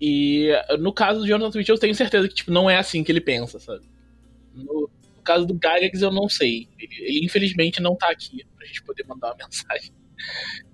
[0.01, 3.11] E no caso do Jonathan Twitch, eu tenho certeza que tipo não é assim que
[3.11, 3.89] ele pensa, sabe?
[4.55, 6.69] No, no caso do Gygax, eu não sei.
[6.79, 9.93] Ele, ele, infelizmente não tá aqui pra gente poder mandar uma mensagem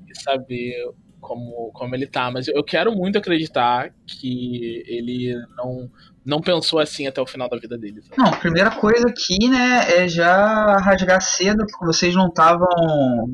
[0.08, 0.74] e saber
[1.20, 2.30] como, como ele tá.
[2.30, 5.90] Mas eu quero muito acreditar que ele não
[6.24, 8.02] não pensou assim até o final da vida dele.
[8.02, 8.16] Sabe?
[8.16, 12.66] Não, primeira coisa aqui, né, é já rasgar cedo, porque vocês não estavam.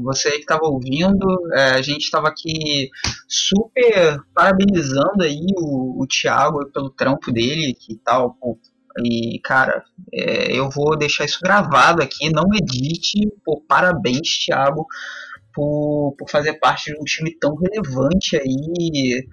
[0.03, 2.91] Você aí que estava ouvindo, é, a gente estava aqui
[3.29, 8.59] super parabenizando aí o, o Thiago pelo trampo dele, que tal, pô,
[8.99, 13.31] e, cara, é, eu vou deixar isso gravado aqui, não edite.
[13.45, 14.87] Pô, parabéns, Thiago,
[15.55, 19.25] por, por fazer parte de um time tão relevante aí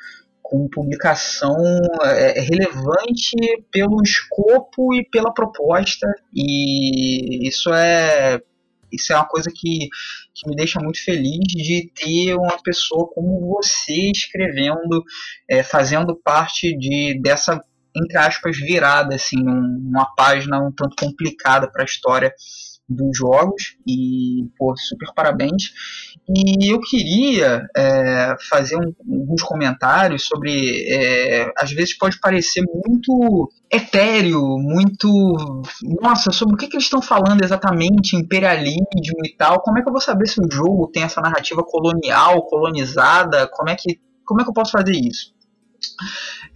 [0.50, 1.58] com publicação
[2.04, 3.36] é, é, relevante
[3.70, 6.08] pelo escopo e pela proposta.
[6.34, 8.40] E isso é
[8.90, 9.90] isso é uma coisa que,
[10.34, 15.04] que me deixa muito feliz de ter uma pessoa como você escrevendo,
[15.50, 17.62] é, fazendo parte de dessa
[17.94, 22.34] entre aspas virada assim, uma página um tanto complicada para a história
[22.88, 25.74] dos jogos e pô, super parabéns.
[26.30, 30.86] E eu queria é, fazer um, alguns comentários sobre.
[30.90, 35.08] É, às vezes pode parecer muito etéreo, muito.
[36.02, 39.62] Nossa, sobre o que, que eles estão falando exatamente, imperialismo e tal.
[39.62, 43.48] Como é que eu vou saber se o jogo tem essa narrativa colonial, colonizada?
[43.48, 45.34] Como é que, como é que eu posso fazer isso?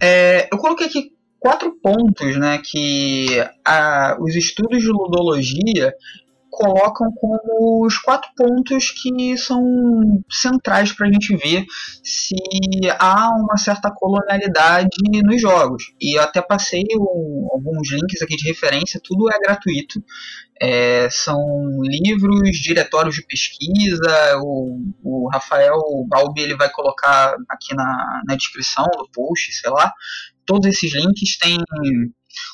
[0.00, 3.26] É, eu coloquei aqui quatro pontos né, que
[3.66, 5.92] a, os estudos de ludologia
[6.52, 9.64] colocam como os quatro pontos que são
[10.30, 11.64] centrais para a gente ver
[12.04, 12.36] se
[12.98, 14.88] há uma certa colonialidade
[15.24, 15.84] nos jogos.
[15.98, 20.04] E até passei um, alguns links aqui de referência, tudo é gratuito.
[20.60, 21.40] É, são
[21.80, 28.84] livros, diretórios de pesquisa, o, o Rafael Balbi ele vai colocar aqui na, na descrição
[28.98, 29.90] do post, sei lá.
[30.44, 31.56] Todos esses links têm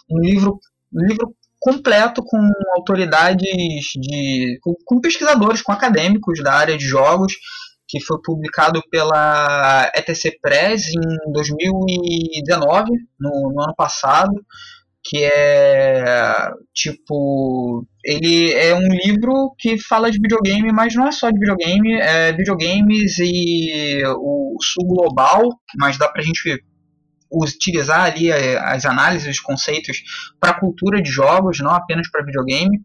[0.08, 2.38] um livro um livro completo com
[2.76, 4.58] autoridades de.
[4.62, 7.32] Com, com, pesquisadores, com acadêmicos da área de jogos,
[7.88, 14.32] que foi publicado pela ETC Press em 2019, no, no ano passado,
[15.02, 21.30] que é tipo ele é um livro que fala de videogame, mas não é só
[21.30, 25.42] de videogame, é videogames e o sul global,
[25.76, 26.62] mas dá pra gente
[27.30, 30.02] utilizar ali é, as análises, os conceitos
[30.40, 32.80] para a cultura de jogos, não apenas para videogame.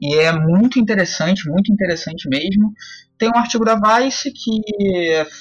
[0.00, 2.72] E é muito interessante, muito interessante mesmo.
[3.18, 4.62] Tem um artigo da Vice que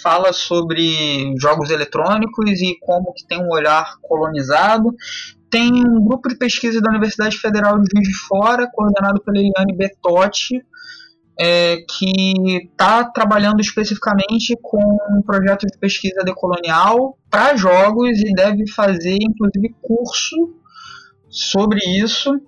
[0.02, 4.95] fala sobre jogos eletrônicos e como que tem um olhar colonizado.
[5.50, 9.76] Tem um grupo de pesquisa da Universidade Federal de Juiz de Fora, coordenado pela Eliane
[9.76, 10.63] Betotti,
[11.39, 18.69] é, que está trabalhando especificamente com um projeto de pesquisa decolonial para jogos e deve
[18.71, 20.56] fazer, inclusive, curso
[21.30, 22.39] sobre isso.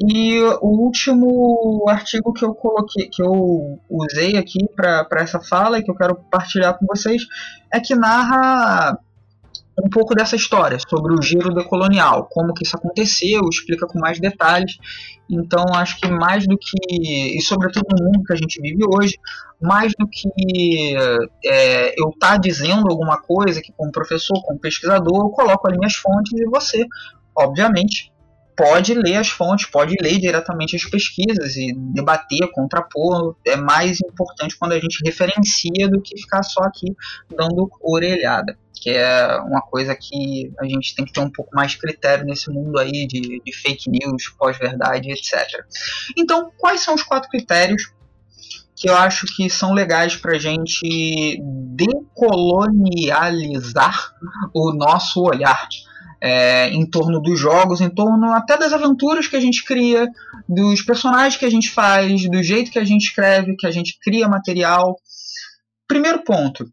[0.00, 5.82] E o último artigo que eu coloquei, que eu usei aqui para essa fala e
[5.84, 7.22] que eu quero partilhar com vocês
[7.72, 8.98] é que narra
[9.82, 14.18] um pouco dessa história sobre o giro decolonial, como que isso aconteceu, explica com mais
[14.18, 14.78] detalhes.
[15.28, 19.18] Então, acho que mais do que, e sobretudo no mundo que a gente vive hoje,
[19.60, 20.94] mais do que
[21.44, 25.78] é, eu estar tá dizendo alguma coisa, que como professor, como pesquisador, eu coloco ali
[25.78, 26.86] minhas fontes e você,
[27.36, 28.12] obviamente,
[28.56, 33.36] pode ler as fontes, pode ler diretamente as pesquisas e debater, contrapor.
[33.44, 36.94] É mais importante quando a gente referencia do que ficar só aqui
[37.36, 41.72] dando orelhada que é uma coisa que a gente tem que ter um pouco mais
[41.72, 45.64] de critério nesse mundo aí de, de fake news, pós-verdade, etc.
[46.16, 47.90] Então, quais são os quatro critérios
[48.76, 51.40] que eu acho que são legais para gente
[51.74, 54.12] decolonializar
[54.54, 55.66] o nosso olhar
[56.20, 60.08] é, em torno dos jogos, em torno até das aventuras que a gente cria,
[60.48, 63.98] dos personagens que a gente faz, do jeito que a gente escreve, que a gente
[64.00, 64.96] cria material.
[65.86, 66.68] Primeiro ponto,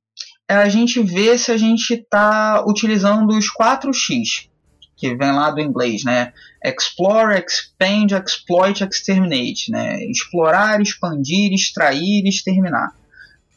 [0.47, 4.47] é a gente ver se a gente está utilizando os 4x,
[4.95, 6.31] que vem lá do inglês, né?
[6.63, 10.03] Explore, expand, exploit, exterminate, né?
[10.05, 12.95] Explorar, expandir, extrair, exterminar.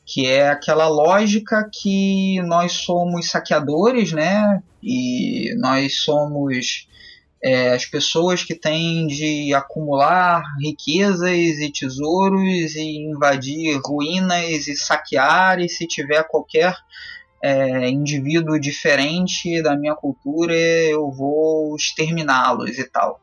[0.04, 4.62] Que é aquela lógica que nós somos saqueadores, né?
[4.88, 6.86] E nós somos
[7.42, 15.58] é, as pessoas que têm de acumular riquezas e tesouros e invadir ruínas e saquear,
[15.58, 16.72] e se tiver qualquer
[17.42, 23.20] é, indivíduo diferente da minha cultura, eu vou exterminá-los e tal.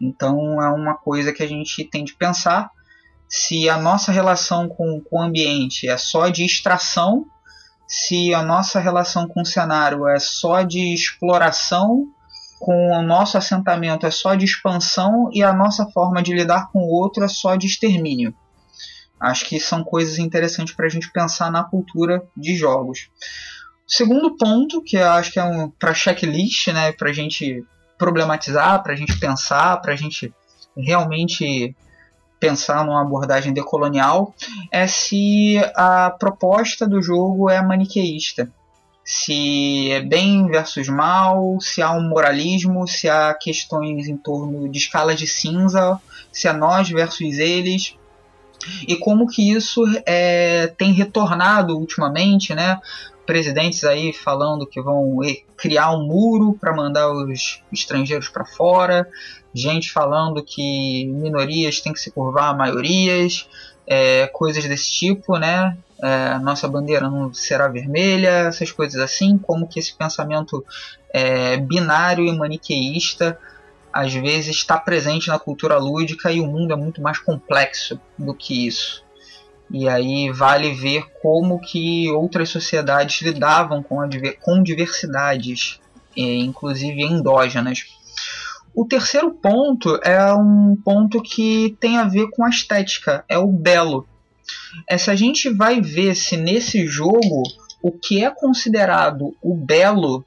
[0.00, 2.68] Então é uma coisa que a gente tem de pensar
[3.28, 7.24] se a nossa relação com, com o ambiente é só de extração,
[7.94, 12.06] se a nossa relação com o cenário é só de exploração
[12.58, 16.78] com o nosso assentamento é só de expansão e a nossa forma de lidar com
[16.78, 18.34] o outro é só de extermínio.
[19.20, 23.10] Acho que são coisas interessantes para a gente pensar na cultura de jogos.
[23.86, 27.62] Segundo ponto, que acho que é um para checklist, né, para a gente
[27.98, 30.32] problematizar, para a gente pensar, para a gente
[30.74, 31.76] realmente
[32.42, 34.34] pensar numa abordagem decolonial,
[34.68, 38.50] é se a proposta do jogo é maniqueísta.
[39.04, 44.76] Se é bem versus mal, se há um moralismo, se há questões em torno de
[44.76, 46.00] escala de cinza,
[46.32, 47.96] se é nós versus eles,
[48.88, 52.80] e como que isso é, tem retornado ultimamente, né?
[53.24, 55.20] Presidentes aí falando que vão
[55.56, 59.08] criar um muro para mandar os estrangeiros para fora,
[59.54, 63.48] gente falando que minorias têm que se curvar a maiorias,
[63.86, 65.76] é, coisas desse tipo, né?
[66.00, 70.64] É, nossa bandeira não será vermelha, essas coisas assim, como que esse pensamento
[71.12, 73.38] é, binário e maniqueísta
[73.92, 78.34] às vezes está presente na cultura lúdica e o mundo é muito mais complexo do
[78.34, 79.04] que isso.
[79.70, 83.98] E aí vale ver como que outras sociedades lidavam com,
[84.40, 85.78] com diversidades,
[86.16, 87.84] inclusive endógenas.
[88.74, 93.48] O terceiro ponto é um ponto que tem a ver com a estética, é o
[93.48, 94.06] belo.
[94.88, 97.42] É se a gente vai ver se nesse jogo
[97.82, 100.24] o que é considerado o belo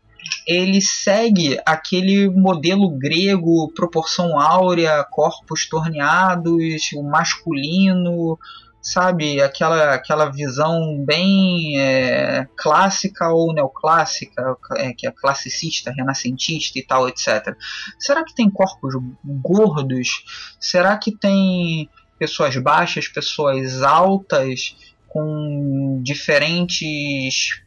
[0.48, 8.38] ele segue aquele modelo grego, proporção áurea, corpos torneados, o masculino,
[8.86, 9.42] sabe?
[9.42, 17.10] Aquela, aquela visão bem é, clássica ou neoclássica, é, que é classicista, renascentista e tal,
[17.10, 17.56] etc.
[17.98, 20.24] Será que tem corpos gordos?
[20.60, 24.78] Será que tem pessoas baixas, pessoas altas,
[25.08, 27.64] com diferentes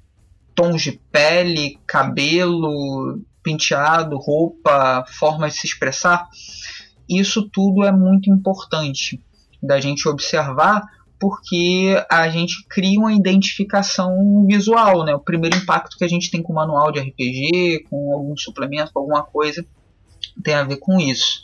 [0.55, 6.29] tons de pele, cabelo, penteado, roupa, forma de se expressar?
[7.09, 9.21] Isso tudo é muito importante
[9.61, 10.85] da gente observar
[11.19, 15.15] porque a gente cria uma identificação visual, né?
[15.15, 18.93] O primeiro impacto que a gente tem com o manual de RPG, com algum suplemento,
[18.93, 19.65] com alguma coisa,
[20.43, 21.41] tem a ver com isso.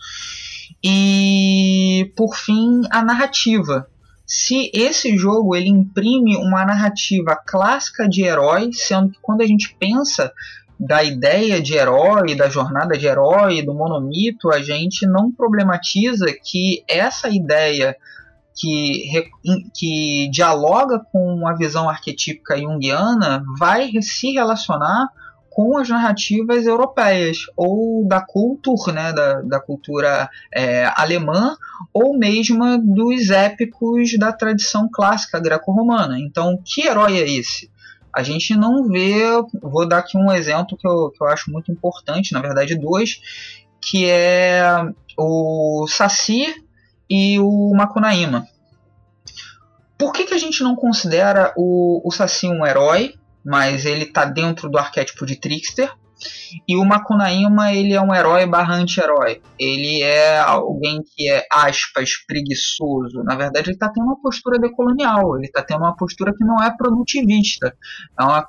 [0.82, 3.88] E por fim, a narrativa.
[4.26, 9.76] Se esse jogo ele imprime uma narrativa clássica de herói, sendo que quando a gente
[9.78, 10.32] pensa
[10.78, 16.82] da ideia de herói, da jornada de herói, do monomito, a gente não problematiza que
[16.88, 17.96] essa ideia
[18.54, 19.10] que,
[19.74, 25.08] que dialoga com a visão arquetípica junguiana vai se relacionar
[25.50, 31.56] com as narrativas europeias, ou da cultura, né, da, da cultura é, alemã,
[31.92, 36.18] ou mesmo dos épicos da tradição clássica greco-romana.
[36.18, 37.70] Então, que herói é esse?
[38.12, 39.22] A gente não vê.
[39.62, 43.20] Vou dar aqui um exemplo que eu, que eu acho muito importante, na verdade, dois,
[43.80, 44.64] que é
[45.16, 46.63] o Saci
[47.08, 48.46] e o Makunaíma.
[49.98, 54.24] Por que, que a gente não considera o, o Saci um herói, mas ele está
[54.24, 55.92] dentro do arquétipo de Trickster?
[56.66, 59.42] E o Makunaíma, ele é um herói barra anti-herói.
[59.58, 63.22] Ele é alguém que é, aspas, preguiçoso.
[63.22, 65.36] Na verdade, ele está tendo uma postura decolonial.
[65.36, 67.76] Ele está tendo uma postura que não é produtivista.
[68.18, 68.48] É uma,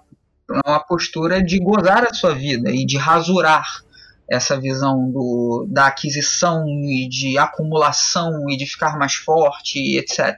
[0.51, 3.65] é uma postura de gozar a sua vida e de rasurar
[4.29, 10.35] essa visão do, da aquisição e de acumulação e de ficar mais forte, etc.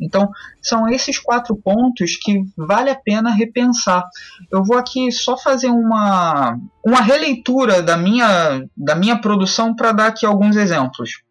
[0.00, 0.30] Então,
[0.60, 4.04] são esses quatro pontos que vale a pena repensar.
[4.50, 10.06] Eu vou aqui só fazer uma, uma releitura da minha, da minha produção para dar
[10.08, 11.22] aqui alguns exemplos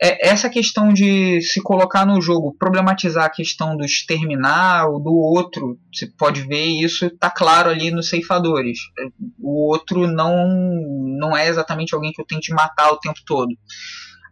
[0.00, 5.14] é essa questão de se colocar no jogo, problematizar a questão do exterminar ou do
[5.14, 8.78] outro, você pode ver isso está claro ali nos ceifadores.
[9.40, 10.46] O outro não
[11.18, 13.54] não é exatamente alguém que eu tente matar o tempo todo.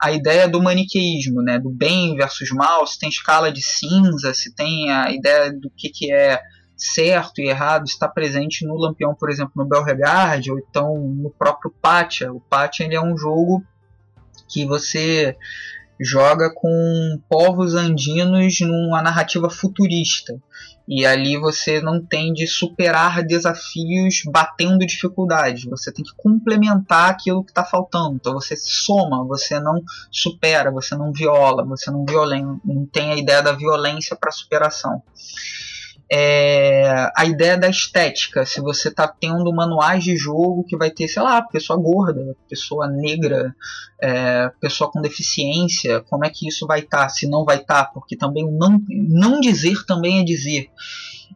[0.00, 4.54] A ideia do maniqueísmo, né, do bem versus mal, se tem escala de cinza, se
[4.54, 6.40] tem a ideia do que, que é
[6.76, 11.72] certo e errado está presente no Lampião, por exemplo, no Belregard, ou então no próprio
[11.80, 12.32] Pátia.
[12.32, 13.64] O Pátia ele é um jogo
[14.54, 15.36] que você
[16.00, 20.40] joga com povos andinos numa narrativa futurista.
[20.86, 25.64] E ali você não tem de superar desafios batendo dificuldades.
[25.64, 28.16] Você tem que complementar aquilo que está faltando.
[28.16, 33.16] Então você soma, você não supera, você não viola, você não violenta, não tem a
[33.16, 35.02] ideia da violência para superação
[36.16, 38.46] é, a ideia da estética.
[38.46, 42.86] Se você está tendo manuais de jogo que vai ter, sei lá, pessoa gorda, pessoa
[42.86, 43.52] negra,
[44.00, 47.02] é, pessoa com deficiência, como é que isso vai estar?
[47.02, 47.08] Tá?
[47.08, 50.70] Se não vai estar, tá, porque também não, não dizer também é dizer.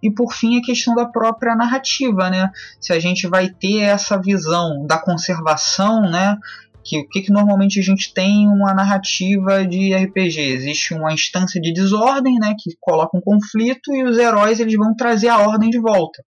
[0.00, 2.52] E por fim a questão da própria narrativa, né?
[2.80, 6.38] Se a gente vai ter essa visão da conservação, né?
[6.88, 11.60] Que o que, que, normalmente a gente tem uma narrativa de RPG existe uma instância
[11.60, 15.68] de desordem né que coloca um conflito e os heróis eles vão trazer a ordem
[15.68, 16.24] de volta.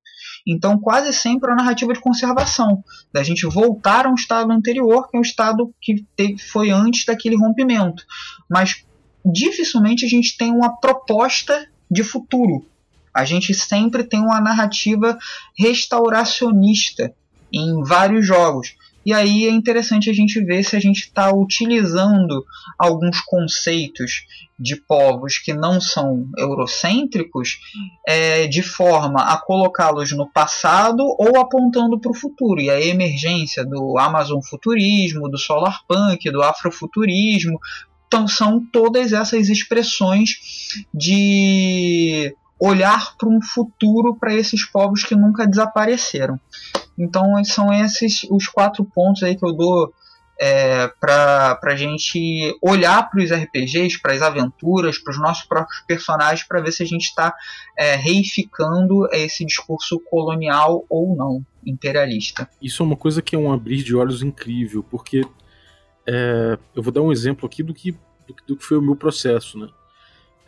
[0.48, 5.10] Então quase sempre é uma narrativa de conservação da gente voltar a um estado anterior
[5.10, 6.06] que é um estado que
[6.38, 8.04] foi antes daquele rompimento.
[8.48, 8.86] Mas
[9.26, 12.68] dificilmente a gente tem uma proposta de futuro.
[13.12, 15.18] A gente sempre tem uma narrativa
[15.58, 17.14] restauracionista
[17.52, 18.76] em vários jogos
[19.06, 22.46] e aí é interessante a gente ver se a gente está utilizando
[22.78, 24.26] alguns conceitos
[24.60, 27.60] de povos que não são eurocêntricos
[28.08, 32.62] é, de forma a colocá-los no passado ou apontando para o futuro.
[32.62, 37.60] E a emergência do Amazon futurismo, do solar punk, do afrofuturismo,
[38.08, 45.48] então são todas essas expressões de olhar para um futuro para esses povos que nunca
[45.48, 46.40] desapareceram.
[46.96, 49.92] Então são esses os quatro pontos aí que eu dou
[50.40, 55.82] é, para a gente olhar para os RPGs, para as aventuras, para os nossos próprios
[55.88, 57.34] personagens, para ver se a gente está
[57.76, 62.48] é, reificando esse discurso colonial ou não, imperialista.
[62.62, 65.24] Isso é uma coisa que é um abrir de olhos incrível, porque
[66.08, 68.96] é, eu vou dar um exemplo aqui do que, do, do que foi o meu
[68.96, 69.58] processo.
[69.58, 69.68] Né?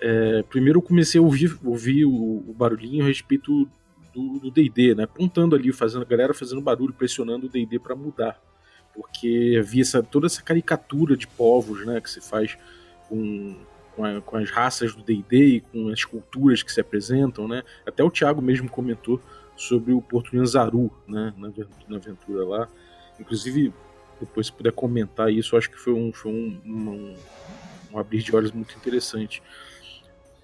[0.05, 3.65] É, primeiro eu comecei a ouvir, ouvir o, o barulhinho a respeito
[4.13, 5.05] do D&D, né?
[5.05, 8.37] Apontando ali, fazendo a galera fazendo barulho, pressionando o D&D para mudar,
[8.93, 12.57] porque havia essa, toda essa caricatura de povos, né, que se faz
[13.07, 13.55] com,
[13.95, 17.63] com, a, com as raças do D&D e com as culturas que se apresentam, né?
[17.85, 19.21] Até o Thiago mesmo comentou
[19.55, 21.47] sobre o Porto Nhanzaru, né, na,
[21.87, 22.67] na aventura lá.
[23.17, 23.73] Inclusive,
[24.19, 27.15] depois se puder comentar isso, acho que foi um, foi um, um,
[27.93, 29.41] um abrir de olhos muito interessante.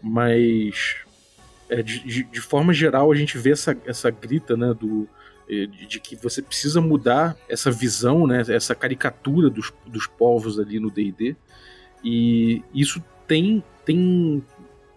[0.01, 0.97] Mas
[1.69, 5.07] é, de, de, forma geral, a gente vê essa, essa grita né, do,
[5.49, 10.59] é, de, de, que você precisa mudar essa visão, né, essa caricatura dos, dos povos
[10.59, 11.35] ali no D&D.
[12.03, 14.43] E isso tem, tem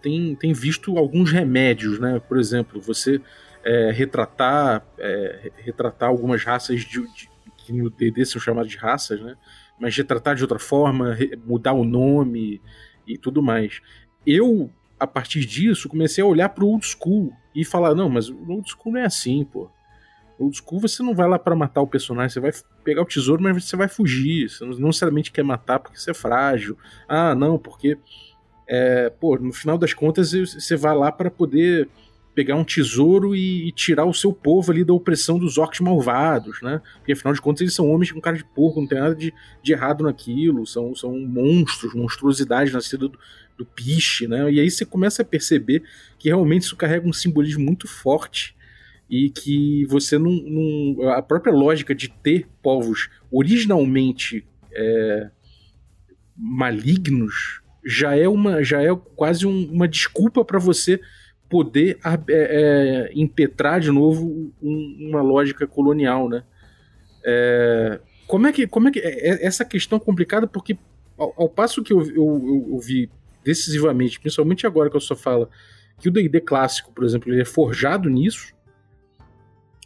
[0.03, 2.19] tem, tem visto alguns remédios, né?
[2.27, 3.21] Por exemplo, você
[3.63, 9.21] é, retratar, é, retratar algumas raças de, de, que no D&D são chamadas de raças,
[9.21, 9.37] né?
[9.79, 12.61] Mas retratar de outra forma, mudar o nome
[13.07, 13.81] e tudo mais.
[14.27, 14.69] Eu,
[15.03, 18.49] a partir disso, comecei a olhar para o old school e falar, não, mas o
[18.49, 19.69] old school não é assim, pô.
[20.39, 22.51] Old school você não vai lá para matar o personagem, você vai
[22.83, 24.49] pegar o tesouro, mas você vai fugir.
[24.49, 26.77] Você não necessariamente quer matar porque você é frágil.
[27.07, 27.97] Ah, não, porque
[28.67, 31.87] é, pô, no final das contas você vai lá para poder
[32.33, 36.61] pegar um tesouro e, e, tirar o seu povo ali da opressão dos orcs malvados,
[36.61, 36.81] né?
[36.95, 39.33] Porque afinal de contas eles são homens com cara de porco, não tem nada de,
[39.61, 43.19] de errado naquilo, são, são monstros, monstruosidades nascidas do,
[43.57, 44.51] do piche, né?
[44.51, 45.83] E aí você começa a perceber
[46.17, 48.55] que realmente isso carrega um simbolismo muito forte
[49.09, 55.29] e que você não, não a própria lógica de ter povos originalmente é,
[56.35, 60.99] malignos já é uma já é quase um, uma desculpa para você
[61.49, 66.43] poder é, é, impetrar de novo um, uma lógica colonial, né?
[67.23, 70.77] É, como é que como é que é, é essa questão complicada porque
[71.17, 73.09] ao, ao passo que eu, eu, eu, eu, vi
[73.43, 75.49] decisivamente, principalmente agora que eu só falo
[75.99, 78.53] que o D&D clássico, por exemplo, ele é forjado nisso,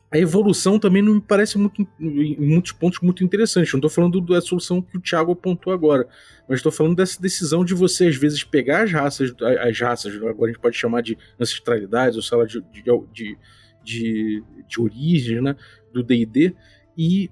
[0.10, 3.74] a evolução também não me parece muito, em muitos pontos muito interessante.
[3.74, 6.08] Não estou falando da solução que o Thiago apontou agora,
[6.48, 10.46] mas estou falando dessa decisão de você, às vezes, pegar as raças, as raças, agora
[10.46, 13.38] a gente pode chamar de ancestralidades, ou sei lá, de, de,
[13.84, 15.58] de, de origem né,
[15.92, 16.56] do DD,
[16.98, 17.30] e,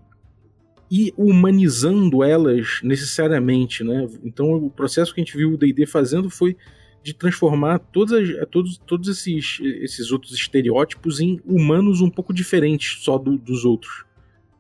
[0.90, 3.84] e humanizando elas necessariamente.
[3.84, 4.08] Né?
[4.24, 6.56] Então, o processo que a gente viu o DD fazendo foi
[7.04, 13.18] de transformar todas, todos, todos esses, esses outros estereótipos em humanos um pouco diferentes só
[13.18, 14.06] do, dos outros.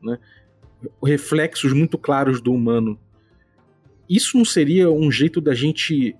[0.01, 0.19] Né?
[1.03, 2.99] Reflexos muito claros do humano.
[4.07, 6.15] Isso não seria um jeito da gente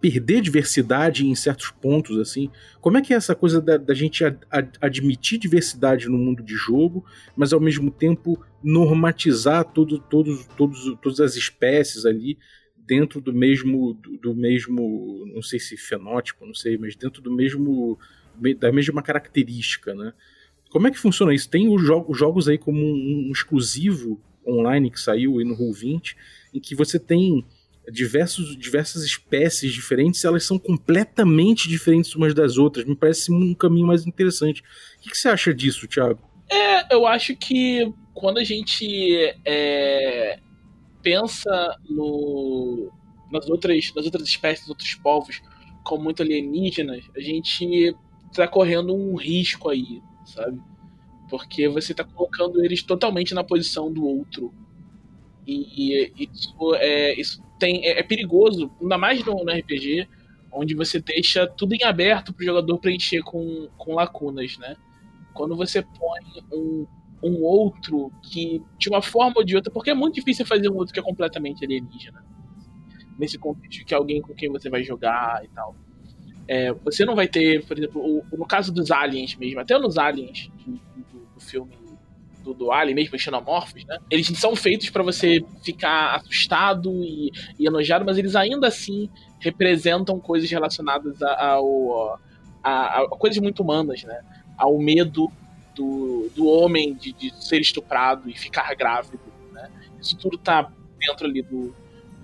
[0.00, 2.50] perder diversidade em certos pontos, assim?
[2.80, 6.42] Como é que é essa coisa da, da gente ad, ad, admitir diversidade no mundo
[6.42, 7.04] de jogo,
[7.36, 12.38] mas ao mesmo tempo normatizar todo, todos, todos, todas as espécies ali
[12.76, 17.30] dentro do mesmo do, do, mesmo, não sei se fenótipo, não sei, mas dentro do
[17.30, 17.98] mesmo
[18.58, 20.14] da mesma característica, né?
[20.70, 21.50] Como é que funciona isso?
[21.50, 25.56] Tem os, jo os jogos aí como um, um, exclusivo online que saiu aí no
[25.56, 26.16] Roll20,
[26.54, 27.44] em que você tem
[27.88, 32.84] diversos, diversas espécies diferentes, elas são completamente diferentes umas das outras.
[32.84, 34.62] Me parece um caminho mais interessante.
[34.98, 36.20] O que, que você acha disso, Thiago?
[36.50, 40.38] É, eu acho que quando a gente é,
[41.02, 42.90] pensa no,
[43.30, 45.40] nas, outras, nas outras espécies, nos outros povos,
[45.84, 47.94] como muito alienígenas, a gente
[48.34, 50.60] tá correndo um risco aí, sabe?
[51.28, 54.52] Porque você tá colocando eles totalmente na posição do outro.
[55.50, 60.08] E, e isso, é, isso tem, é, é, perigoso, ainda mais no, no, RPG,
[60.52, 64.76] onde você deixa tudo em aberto pro jogador preencher com, com lacunas, né?
[65.34, 66.20] Quando você põe
[66.52, 66.86] um
[67.22, 70.76] um outro que, de uma forma ou de outra, porque é muito difícil fazer um
[70.76, 72.24] outro que é completamente alienígena.
[73.18, 75.76] Nesse contexto que é alguém com quem você vai jogar e tal.
[76.48, 79.98] É, você não vai ter, por exemplo, o, no caso dos aliens mesmo, até nos
[79.98, 81.79] aliens do, do, do filme
[82.42, 83.98] do, do Alien, mesmo xenomorfos, né?
[84.10, 90.18] Eles são feitos para você ficar assustado e, e enojado, mas eles ainda assim representam
[90.18, 92.18] coisas relacionadas a, a,
[92.62, 94.20] a, a coisas muito humanas, né?
[94.56, 95.30] Ao medo
[95.74, 99.20] do, do homem de, de ser estuprado e ficar grávido,
[99.52, 99.70] né?
[100.00, 101.74] Isso tudo tá dentro ali do,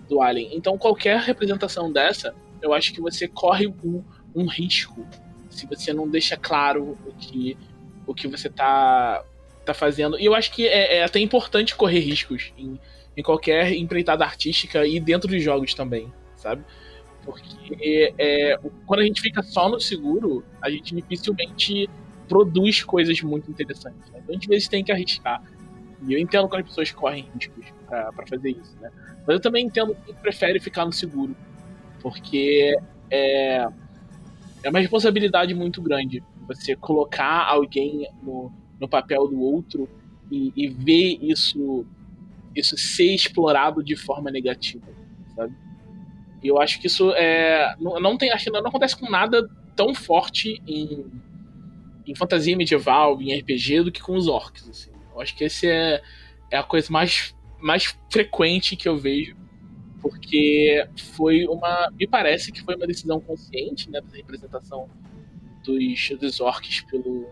[0.09, 0.57] do Alien.
[0.57, 4.03] Então qualquer representação dessa, eu acho que você corre um,
[4.35, 5.07] um risco
[5.57, 7.57] se você não deixa claro o que,
[8.07, 9.25] o que você tá,
[9.67, 10.19] tá fazendo.
[10.19, 12.79] E eu acho que é, é até importante correr riscos em,
[13.17, 16.65] em qualquer empreitada artística e dentro de jogos também, sabe?
[17.25, 21.89] Porque é, quando a gente fica só no seguro, a gente dificilmente
[22.29, 24.11] produz coisas muito interessantes.
[24.11, 24.21] Né?
[24.23, 25.43] Então às vezes tem que arriscar.
[26.07, 28.91] E eu entendo quando as pessoas correm riscos para fazer isso, né?
[29.27, 31.35] Mas eu também entendo que prefere ficar no seguro.
[32.01, 32.77] Porque
[33.11, 33.67] é,
[34.63, 39.89] é uma responsabilidade muito grande você colocar alguém no, no papel do outro
[40.31, 41.87] e, e ver isso,
[42.55, 44.87] isso ser explorado de forma negativa,
[45.35, 45.55] sabe?
[46.43, 49.49] E eu acho que isso é, não, não tem, acho que não acontece com nada
[49.75, 51.05] tão forte em
[52.07, 54.69] em fantasia medieval, em RPG, do que com os orcs.
[54.69, 54.91] Assim.
[55.13, 56.01] Eu acho que esse é,
[56.51, 59.37] é a coisa mais, mais frequente que eu vejo,
[60.01, 61.91] porque foi uma.
[61.99, 64.89] Me parece que foi uma decisão consciente, né, da representação
[65.65, 67.27] dos, dos orcs pelo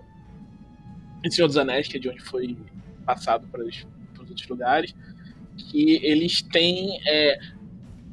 [1.24, 2.56] em Senhor dos Anéis, que é de onde foi
[3.04, 4.94] passado para os, para os outros lugares,
[5.70, 7.00] que eles têm.
[7.06, 7.38] É,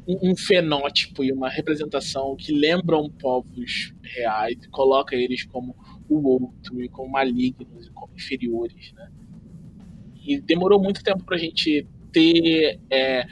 [0.07, 5.76] um, um fenótipo e uma representação que lembram povos reais e coloca eles como
[6.09, 9.12] o outro e como malignos e como inferiores, né?
[10.24, 13.26] E demorou muito tempo pra gente ter é,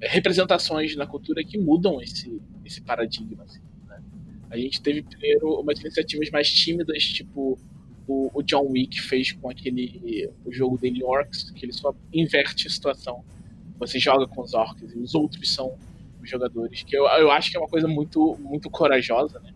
[0.00, 3.44] representações na cultura que mudam esse, esse paradigma.
[3.44, 4.02] Assim, né?
[4.48, 7.58] A gente teve primeiro umas iniciativas mais tímidas, tipo
[8.10, 12.66] o, o, John Wick fez com aquele o jogo dele Orcs, que ele só inverte
[12.66, 13.24] a situação.
[13.78, 15.78] Você joga com os orcs e os outros são
[16.20, 16.82] os jogadores.
[16.82, 19.52] Que eu, eu acho que é uma coisa muito, muito corajosa, né?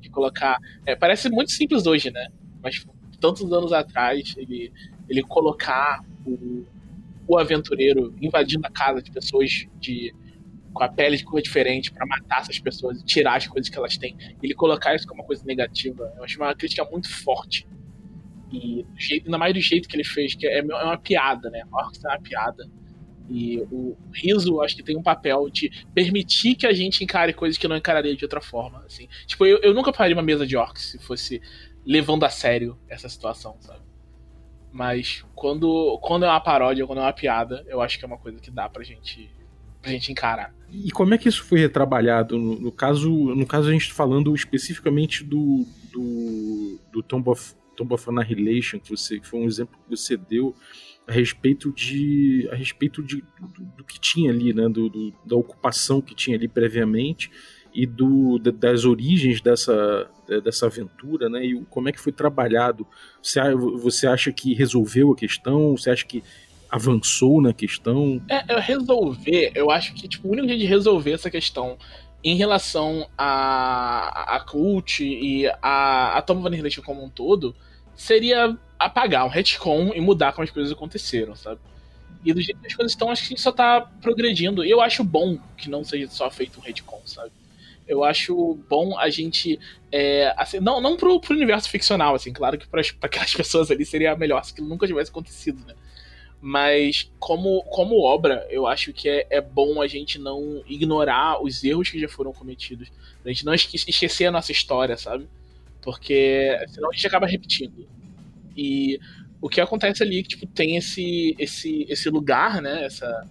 [0.00, 0.58] De colocar.
[0.86, 2.28] É, parece muito simples hoje, né?
[2.62, 2.86] Mas
[3.20, 4.72] tantos anos atrás, ele,
[5.08, 6.64] ele colocar o,
[7.26, 10.14] o aventureiro invadindo a casa de pessoas de
[10.72, 13.78] com a pele de cor diferente para matar essas pessoas e tirar as coisas que
[13.78, 14.14] elas têm.
[14.42, 17.66] Ele colocar isso como uma coisa negativa, eu acho uma crítica muito forte.
[18.52, 21.62] E jeito, ainda mais do jeito que ele fez, que é, é uma piada, né?
[21.72, 22.68] Orcs é uma piada.
[23.28, 27.58] E o riso, acho que tem um papel de permitir que a gente encare coisas
[27.58, 28.84] que não encararia de outra forma.
[28.86, 29.08] Assim.
[29.26, 31.42] Tipo, eu, eu nunca faria uma mesa de orcs se fosse
[31.84, 33.80] levando a sério essa situação, sabe?
[34.72, 38.18] Mas quando, quando é uma paródia, quando é uma piada, eu acho que é uma
[38.18, 39.30] coisa que dá pra gente,
[39.80, 40.54] pra gente encarar.
[40.70, 42.38] E como é que isso foi retrabalhado?
[42.38, 47.94] No, no caso, no caso, a gente falando especificamente do, do, do Tomb, of, Tomb
[47.94, 50.54] of Annihilation, que, você, que foi um exemplo que você deu
[51.06, 55.36] a respeito de a respeito de, do, do que tinha ali, né, do, do, da
[55.36, 57.30] ocupação que tinha ali previamente
[57.72, 60.10] e do, das origens dessa,
[60.42, 61.44] dessa aventura, né?
[61.44, 62.86] E como é que foi trabalhado?
[63.22, 65.76] Você, você acha que resolveu a questão?
[65.76, 66.24] Você acha que
[66.70, 68.20] avançou na questão?
[68.30, 71.76] É, resolver, eu acho que tipo, o único jeito de resolver essa questão
[72.28, 77.54] em relação a, a Cult e a, a Tom Van Halen como um todo
[77.94, 81.60] seria apagar um retcon e mudar como as coisas aconteceram, sabe?
[82.24, 84.64] E do jeito que as coisas estão, acho que a gente só tá progredindo.
[84.64, 87.30] E eu acho bom que não seja só feito um retcon, sabe?
[87.86, 89.58] eu acho bom a gente.
[89.92, 93.84] É, assim, não, não pro, pro universo ficcional, assim, claro que para aquelas pessoas ali
[93.84, 95.74] seria melhor se aquilo nunca tivesse acontecido, né?
[96.48, 101.64] Mas como, como obra, eu acho que é, é bom a gente não ignorar os
[101.64, 102.88] erros que já foram cometidos.
[103.24, 105.26] A gente não esque esquecer a nossa história, sabe?
[105.82, 107.88] Porque senão a gente acaba repetindo.
[108.56, 109.00] E
[109.40, 112.84] o que acontece ali é que tipo, tem esse, esse, esse lugar, né?
[112.84, 113.28] Essa,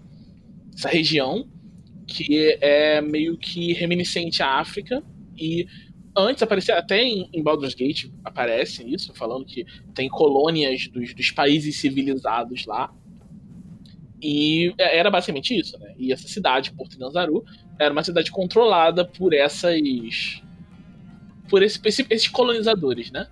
[0.76, 1.48] essa região
[2.06, 5.02] que é meio que reminiscente à África
[5.38, 5.66] e
[6.14, 11.32] antes aparecia até em, em Baldur's Gate aparece isso falando que tem colônias dos, dos
[11.32, 12.94] países civilizados lá
[14.26, 17.46] e é, era basicamente isso né e essa cidade Porto Nanzaru
[17.80, 20.42] era uma cidade controlada por essas
[21.48, 23.28] por esse, esse, esses colonizadores né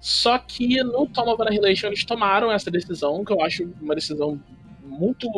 [0.00, 4.40] só que no Tom of Annihilation eles tomaram essa decisão que eu acho uma decisão
[4.82, 5.28] muito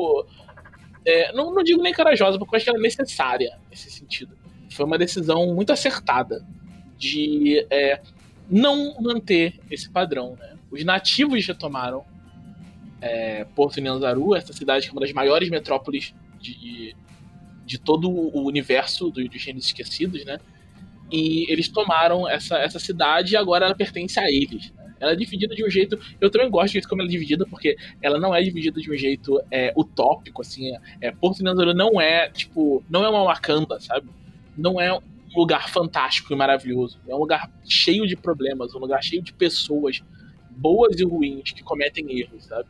[1.04, 4.36] é, não, não, digo nem corajosa, porque eu acho que ela é necessária nesse sentido.
[4.70, 6.46] Foi uma decisão muito acertada
[6.96, 8.00] de é,
[8.48, 10.36] não manter esse padrão.
[10.38, 10.56] Né?
[10.70, 12.04] Os nativos retomaram
[13.02, 16.94] é, Porto Nyanzaru, essa cidade que é uma das maiores metrópoles de,
[17.66, 20.38] de todo o universo dos, reinos esquecidos, né?
[21.10, 24.70] E eles tomaram essa, essa cidade e agora ela pertence a eles.
[24.70, 24.94] Né?
[24.98, 25.98] Ela é dividida de um jeito.
[26.20, 28.96] Eu também gosto de como ela é dividida, porque ela não é dividida de um
[28.96, 30.72] jeito é, utópico, assim.
[31.00, 34.08] É, Porto Nandoro não é, tipo, não é uma Wakanda, sabe?
[34.56, 35.02] Não é um
[35.36, 36.98] lugar fantástico e maravilhoso.
[37.06, 40.02] É um lugar cheio de problemas, um lugar cheio de pessoas
[40.50, 42.68] boas e ruins que cometem erros, sabe?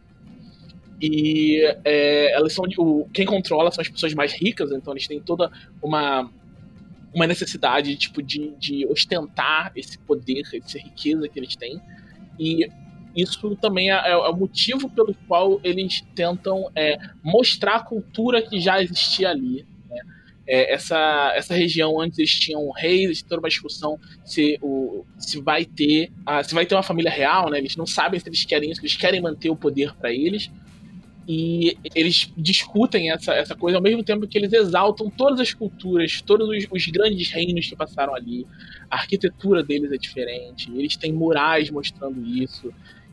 [1.02, 2.64] E é, elas são.
[2.78, 5.50] O, quem controla são as pessoas mais ricas, então eles têm toda
[5.82, 6.30] uma
[7.14, 11.80] uma necessidade tipo de, de ostentar esse poder, essa riqueza que eles têm.
[12.38, 12.66] E
[13.14, 18.58] isso também é, é, o motivo pelo qual eles tentam é, mostrar a cultura que
[18.58, 19.66] já existia ali.
[19.90, 20.00] Né?
[20.46, 25.40] É, essa, essa região antes eles tinham reis, eles toda uma discussão se, o, se
[25.40, 26.10] vai ter
[26.44, 27.58] se vai ter uma família real, né?
[27.58, 30.50] Eles não sabem se eles querem isso, eles querem manter o poder para eles.
[31.26, 36.20] E eles discutem essa, essa coisa ao mesmo tempo que eles exaltam todas as culturas,
[36.20, 38.46] todos os, os grandes reinos que passaram ali.
[38.90, 42.72] A arquitetura deles é diferente, eles têm murais mostrando isso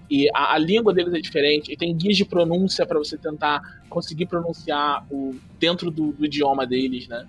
[0.09, 3.61] e a, a, língua deles é diferente, e tem guias de pronúncia para você tentar
[3.87, 7.27] conseguir pronunciar o dentro do, do, idioma deles, né?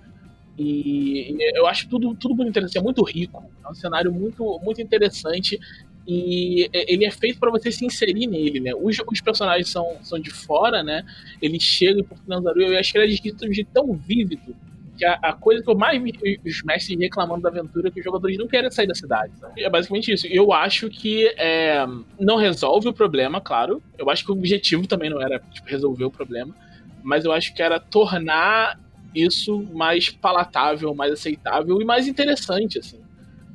[0.57, 4.59] E, e eu acho tudo, tudo muito interessante, é muito rico, é um cenário muito,
[4.63, 5.59] muito interessante
[6.07, 8.71] e é, ele é feito para você se inserir nele, né?
[8.75, 11.05] Os, os, personagens são, são de fora, né?
[11.41, 14.55] Eles chegam Porto Nanzaru, eu acho que ele é descrito de tão vívido
[14.97, 16.13] que a, a, coisa que eu mais vi
[16.45, 19.31] os mestres reclamando da aventura é que os jogadores não querem sair da cidade.
[19.39, 19.63] Sabe?
[19.63, 20.27] É basicamente isso.
[20.27, 21.85] Eu acho que é,
[22.19, 23.81] não resolve o problema, claro.
[23.97, 26.55] Eu acho que o objetivo também não era tipo, resolver o problema,
[27.03, 28.79] mas eu acho que era tornar
[29.13, 33.00] isso mais palatável, mais aceitável e mais interessante, assim.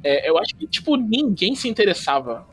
[0.06, 2.46] É, eu acho que, tipo, ninguém se interessava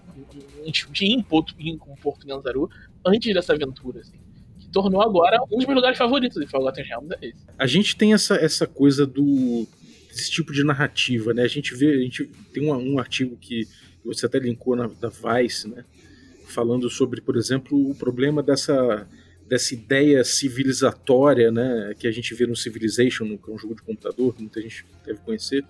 [0.66, 2.70] em, em, em, Porto, em, Porto Ganzaru
[3.06, 4.18] antes dessa aventura, assim.
[4.60, 7.45] Que tornou agora um dos meus lugares favoritos de Forgotten Realms é esse.
[7.58, 9.68] A gente tem essa, essa coisa do
[10.10, 11.43] desse tipo de narrativa, né?
[11.43, 13.68] A gente vê, a gente tem um, um artigo que
[14.04, 15.86] você até linkou na da Vice, né?
[16.47, 19.08] Falando sobre, por exemplo, o problema dessa
[19.47, 23.82] dessa ideia civilizatória, né, que a gente vê no Civilization, que é um jogo de
[23.82, 25.64] computador, que muita gente deve conhecer,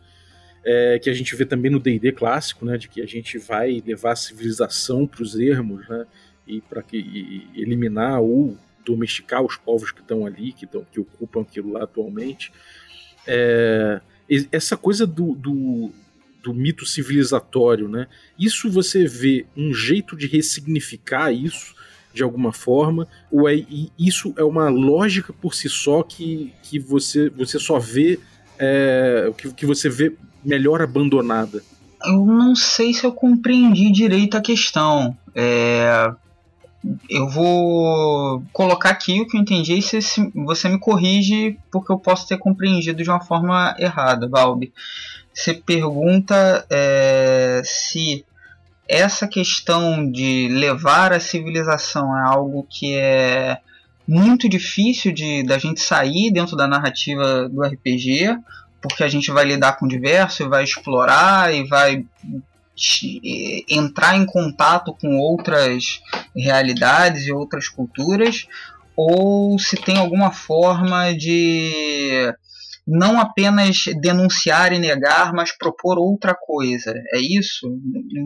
[0.66, 3.84] é, que a gente vê também no D&D clássico, né, de que a gente vai
[3.86, 6.05] levar a civilização para os ermos, né,
[6.47, 10.99] e para que e eliminar ou domesticar os povos que estão ali, que, tão, que
[10.99, 12.51] ocupam aquilo lá atualmente.
[13.26, 14.01] É,
[14.51, 15.91] essa coisa do, do,
[16.41, 18.07] do, mito civilizatório, né?
[18.38, 21.76] Isso você vê um jeito de ressignificar isso
[22.14, 23.66] de alguma forma, ou é,
[23.97, 28.20] isso é uma lógica por si só que, que você, você só vê
[28.64, 31.61] é, que, que você vê melhor abandonada?
[32.05, 35.18] Eu não sei se eu compreendi direito a questão.
[35.34, 36.11] É,
[37.09, 39.99] eu vou colocar aqui o que eu entendi e se,
[40.36, 44.74] você me corrige porque eu posso ter compreendido de uma forma errada, Valbi.
[45.34, 48.26] Você pergunta é, se
[48.88, 53.59] essa questão de levar a civilização é algo que é
[54.07, 58.37] muito difícil de da gente sair dentro da narrativa do RPG,
[58.81, 62.05] porque a gente vai lidar com diverso, vai explorar e vai
[63.69, 66.01] entrar em contato com outras
[66.35, 68.47] realidades e outras culturas,
[68.95, 72.33] ou se tem alguma forma de
[72.86, 76.93] não apenas denunciar e negar, mas propor outra coisa.
[77.13, 77.67] É isso?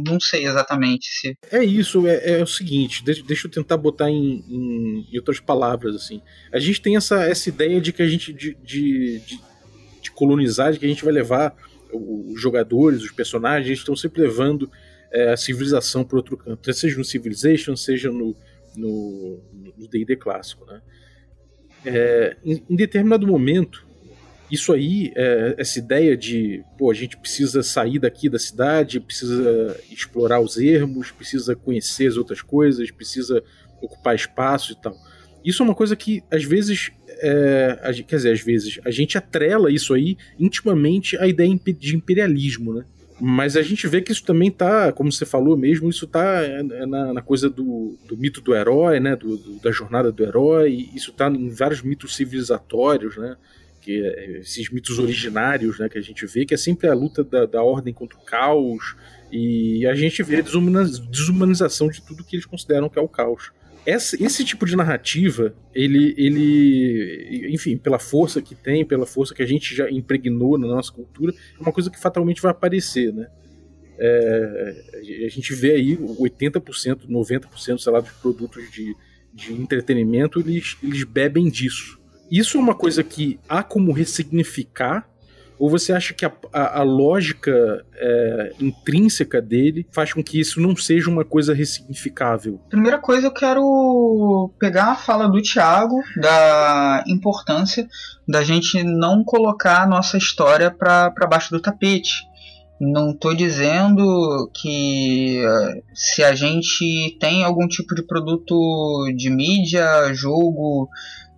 [0.06, 1.38] Não sei exatamente se.
[1.52, 5.96] É isso, é, é o seguinte, deixa, eu tentar botar em, em, em, outras palavras.
[5.96, 6.22] assim.
[6.52, 8.34] A gente tem essa, essa ideia de que a gente.
[8.34, 9.40] de, de, de,
[10.02, 11.56] de colonizar, de que a gente vai levar
[11.94, 14.70] os jogadores, os personagens, estão sempre levando
[15.12, 18.12] é, a civilização para outro canto, seja no Civilization, seja
[18.78, 20.66] no D&D clássico.
[20.66, 20.82] Né?
[21.86, 23.87] É, em, em, determinado momento,
[24.50, 29.80] isso aí, é, essa ideia de pô, a gente precisa sair daqui da cidade, precisa
[29.92, 33.44] explorar os ermos, precisa conhecer as outras coisas, precisa
[33.82, 34.96] ocupar espaço e tal.
[35.44, 36.92] Isso é uma coisa que às vezes
[37.22, 41.96] é, a, quer dizer, às vezes, a gente atrela isso aí intimamente à ideia de
[41.96, 42.86] imperialismo, né?
[43.20, 46.62] Mas a gente vê que isso também tá, como você falou mesmo, isso tá é,
[46.86, 49.16] na, na coisa do, do, mito do herói, né?
[49.16, 53.36] Do, do, da jornada do herói, isso tá em vários mitos civilizatórios, né?
[53.94, 55.90] Esses mitos originários, né?
[55.90, 58.96] Que a gente vê, que é sempre a luta da, da ordem contra o caos,
[59.32, 63.52] e a gente vê a desumanização de tudo que eles consideram que é o caos
[63.88, 69.42] esse, esse tipo de narrativa, ele, ele, enfim, pela força que tem, pela força que
[69.42, 73.30] a gente já impregnou na nossa cultura, é uma coisa que fatalmente vai aparecer, né?
[73.98, 78.94] É, a gente vê aí 80%, 90%, sei lá, dos produtos de,
[79.34, 81.98] de entretenimento, eles, eles bebem disso.
[82.32, 85.08] Isso é uma coisa que há como ressignificar
[85.60, 90.62] ou você acha que a, a, a lógica é, intrínseca dele faz com que isso
[90.62, 92.60] não seja uma coisa ressignificável?
[92.70, 97.88] Primeira coisa, eu quero pegar a fala do Tiago da importância
[98.28, 102.28] da gente não colocar a nossa história para baixo do tapete.
[102.80, 110.14] Não estou dizendo que eh, se a gente tem algum tipo de produto de mídia,
[110.14, 110.88] jogo,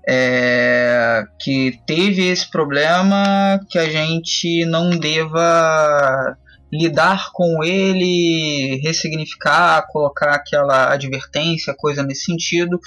[0.07, 6.37] é, que teve esse problema que a gente não deva
[6.71, 12.79] lidar com ele, ressignificar, colocar aquela advertência, coisa nesse sentido,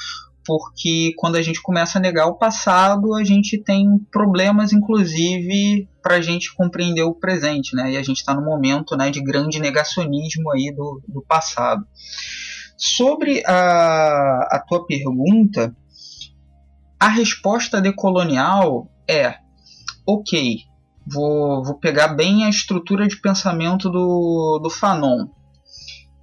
[0.45, 6.17] porque quando a gente começa a negar o passado, a gente tem problemas, inclusive, para
[6.17, 7.93] a gente compreender o presente, né?
[7.93, 11.85] E a gente está no momento né, de grande negacionismo aí do, do passado.
[12.77, 15.75] Sobre a, a tua pergunta,
[17.03, 19.34] a resposta decolonial é:
[20.07, 20.59] ok,
[21.05, 25.26] vou, vou pegar bem a estrutura de pensamento do, do Fanon.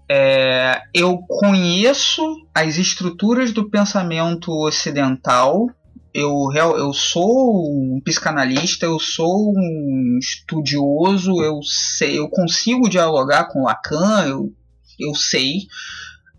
[0.09, 2.23] É, eu conheço
[2.55, 5.67] as estruturas do pensamento ocidental.
[6.13, 13.63] Eu, eu sou um psicanalista, eu sou um estudioso, eu sei, eu consigo dialogar com
[13.63, 14.51] Lacan, eu,
[14.97, 15.67] eu sei,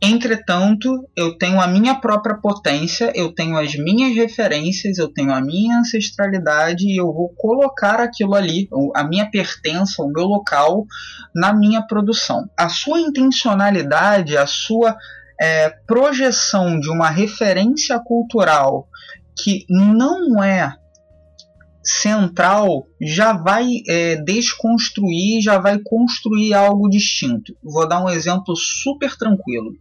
[0.02, 5.42] Entretanto, eu tenho a minha própria potência, eu tenho as minhas referências, eu tenho a
[5.42, 10.86] minha ancestralidade e eu vou colocar aquilo ali, a minha pertença, o meu local,
[11.34, 12.48] na minha produção.
[12.56, 14.96] A sua intencionalidade, a sua
[15.38, 18.88] é, projeção de uma referência cultural
[19.36, 20.76] que não é
[21.82, 27.56] central já vai é, desconstruir, já vai construir algo distinto.
[27.62, 29.72] Vou dar um exemplo super tranquilo.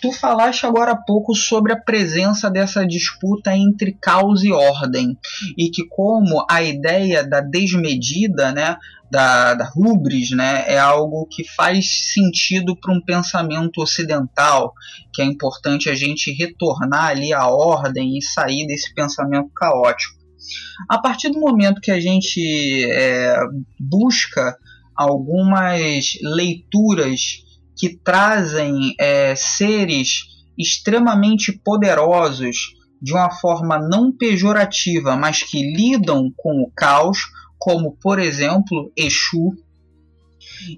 [0.00, 5.16] Tu falaste agora há pouco sobre a presença dessa disputa entre caos e ordem,
[5.56, 8.76] e que como a ideia da desmedida, né,
[9.10, 14.72] da, da rubris, né, é algo que faz sentido para um pensamento ocidental,
[15.12, 20.25] que é importante a gente retornar ali à ordem e sair desse pensamento caótico.
[20.88, 23.36] A partir do momento que a gente é,
[23.78, 24.56] busca
[24.94, 27.44] algumas leituras
[27.76, 30.24] que trazem é, seres
[30.58, 37.18] extremamente poderosos de uma forma não pejorativa, mas que lidam com o caos,
[37.58, 39.52] como por exemplo Exu.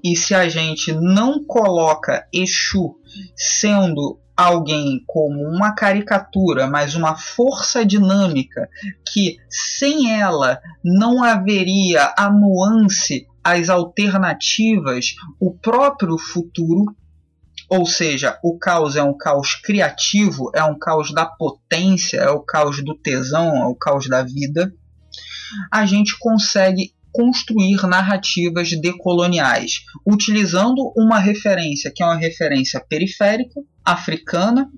[0.02, 2.96] E se a gente não coloca Exu
[3.36, 8.68] sendo alguém como uma caricatura, mas uma força dinâmica
[9.12, 16.84] que sem ela não haveria a nuance, as alternativas, o próprio futuro.
[17.68, 22.40] Ou seja, o caos é um caos criativo, é um caos da potência, é o
[22.40, 24.72] caos do tesão, é o caos da vida.
[25.70, 34.68] A gente consegue construir narrativas decoloniais, utilizando uma referência que é uma referência periférica, africana,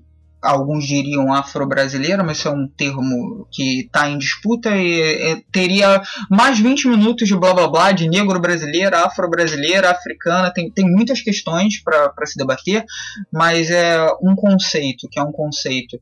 [0.41, 6.01] alguns diriam afro-brasileira, mas isso é um termo que está em disputa e, e, teria
[6.29, 11.21] mais 20 minutos de blá blá blá de negro brasileira, afro-brasileira, africana, tem, tem muitas
[11.21, 12.83] questões para se debater,
[13.31, 15.99] mas é um conceito que é um conceito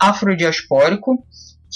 [0.00, 1.22] afrodiaspórico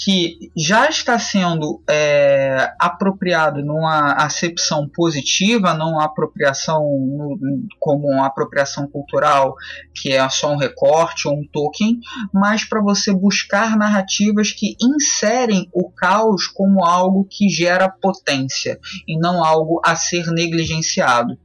[0.01, 7.37] que já está sendo é, apropriado numa acepção positiva, não apropriação no,
[7.77, 9.55] como uma apropriação cultural,
[9.93, 11.99] que é só um recorte ou um token,
[12.33, 19.19] mas para você buscar narrativas que inserem o caos como algo que gera potência e
[19.19, 21.37] não algo a ser negligenciado.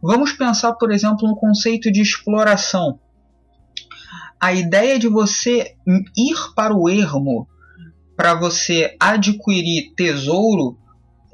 [0.00, 3.00] Vamos pensar, por exemplo, no conceito de exploração.
[4.40, 5.74] A ideia de você
[6.16, 7.48] ir para o ermo
[8.16, 10.78] para você adquirir tesouro,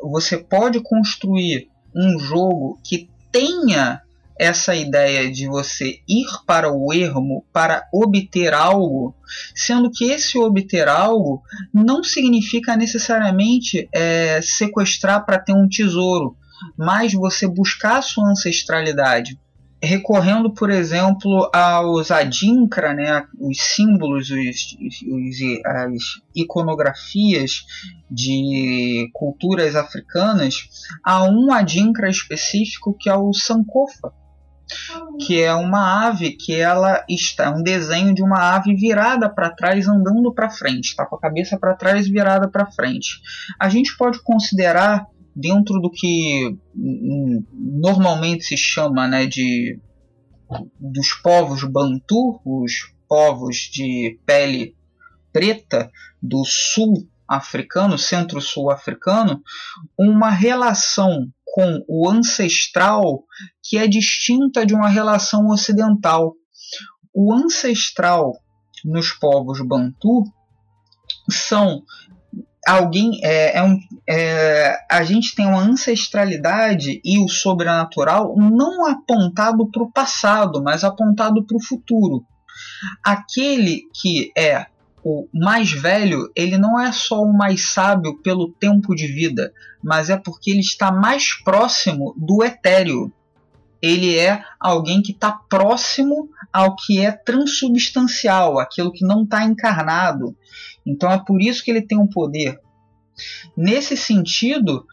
[0.02, 4.00] você pode construir um jogo que tenha
[4.38, 9.14] essa ideia de você ir para o ermo para obter algo,
[9.54, 11.42] sendo que esse obter algo
[11.74, 16.38] não significa necessariamente é, sequestrar para ter um tesouro,
[16.74, 19.38] mas você buscar sua ancestralidade
[19.82, 24.76] recorrendo, por exemplo, aos adinkra, né, os símbolos, os,
[25.08, 25.92] os, as
[26.34, 27.64] iconografias
[28.10, 30.68] de culturas africanas,
[31.04, 34.12] há um adinkra específico que é o sankofa,
[35.26, 39.50] que é uma ave que ela está é um desenho de uma ave virada para
[39.50, 43.20] trás andando para frente, está com a cabeça para trás virada para frente.
[43.58, 49.78] A gente pode considerar dentro do que normalmente se chama né, de
[50.78, 54.76] dos povos bantu, os povos de pele
[55.32, 59.40] preta do sul africano, centro-sul africano,
[59.96, 63.24] uma relação com o ancestral
[63.62, 66.34] que é distinta de uma relação ocidental.
[67.14, 68.32] O ancestral
[68.84, 70.24] nos povos bantu
[71.30, 71.82] são
[72.70, 79.68] alguém é, é um, é, a gente tem uma ancestralidade e o sobrenatural não apontado
[79.70, 82.24] para o passado, mas apontado para o futuro.
[83.04, 84.66] Aquele que é
[85.02, 89.52] o mais velho, ele não é só o mais sábio pelo tempo de vida,
[89.82, 93.12] mas é porque ele está mais próximo do etéreo.
[93.82, 100.36] Ele é alguém que está próximo ao que é transubstancial, aquilo que não está encarnado.
[100.90, 102.58] Então é por isso que ele tem um poder.
[103.56, 104.86] Nesse sentido,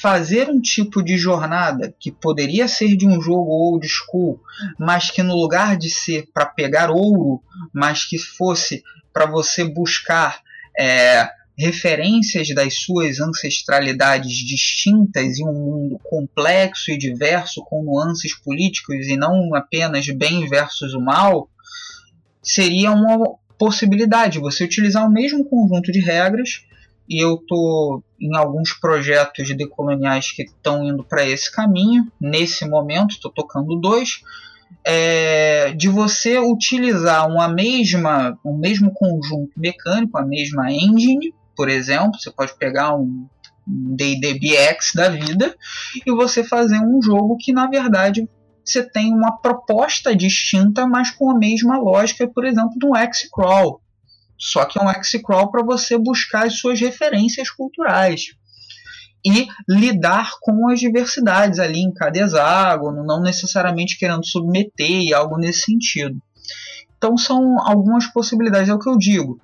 [0.00, 4.40] fazer um tipo de jornada que poderia ser de um jogo old school,
[4.78, 7.42] mas que no lugar de ser para pegar ouro,
[7.72, 8.82] mas que fosse
[9.12, 10.40] para você buscar
[10.78, 19.08] é, referências das suas ancestralidades distintas em um mundo complexo e diverso com nuances políticos
[19.08, 21.48] e não apenas bem versus o mal,
[22.42, 26.64] seria uma possibilidade você utilizar o mesmo conjunto de regras
[27.06, 32.10] e eu tô em alguns projetos decoloniais que estão indo para esse caminho.
[32.18, 34.22] Nesse momento, estou tocando dois.
[34.82, 42.18] É, de você utilizar uma mesma, um mesmo conjunto mecânico, a mesma engine, por exemplo,
[42.18, 43.26] você pode pegar um
[43.66, 45.54] D&D BX da vida
[46.06, 48.26] e você fazer um jogo que na verdade
[48.70, 53.80] você tem uma proposta distinta, mas com a mesma lógica, por exemplo, do X-Crawl.
[54.38, 58.34] só que é um X-Crawl para você buscar as suas referências culturais
[59.24, 65.36] e lidar com as diversidades ali em cada hexágono, não necessariamente querendo submeter e algo
[65.36, 66.18] nesse sentido.
[66.96, 69.38] Então são algumas possibilidades, é o que eu digo.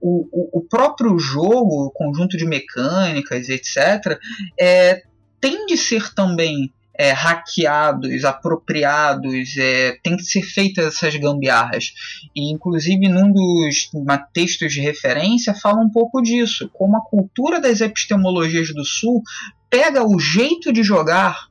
[0.00, 4.18] O, o, o próprio jogo, o conjunto de mecânicas, etc.,
[4.58, 5.02] é,
[5.40, 6.72] tem de ser também
[7.02, 11.92] é, hackeados, apropriados, é, tem que ser feitas essas gambiarras.
[12.32, 13.90] E, inclusive, num dos
[14.32, 19.20] textos de referência, fala um pouco disso, como a cultura das epistemologias do Sul
[19.68, 21.48] pega o jeito de jogar,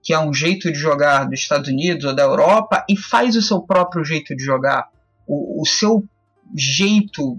[0.00, 3.42] que é um jeito de jogar dos Estados Unidos ou da Europa, e faz o
[3.42, 4.86] seu próprio jeito de jogar.
[5.26, 6.04] O, o seu
[6.54, 7.36] jeito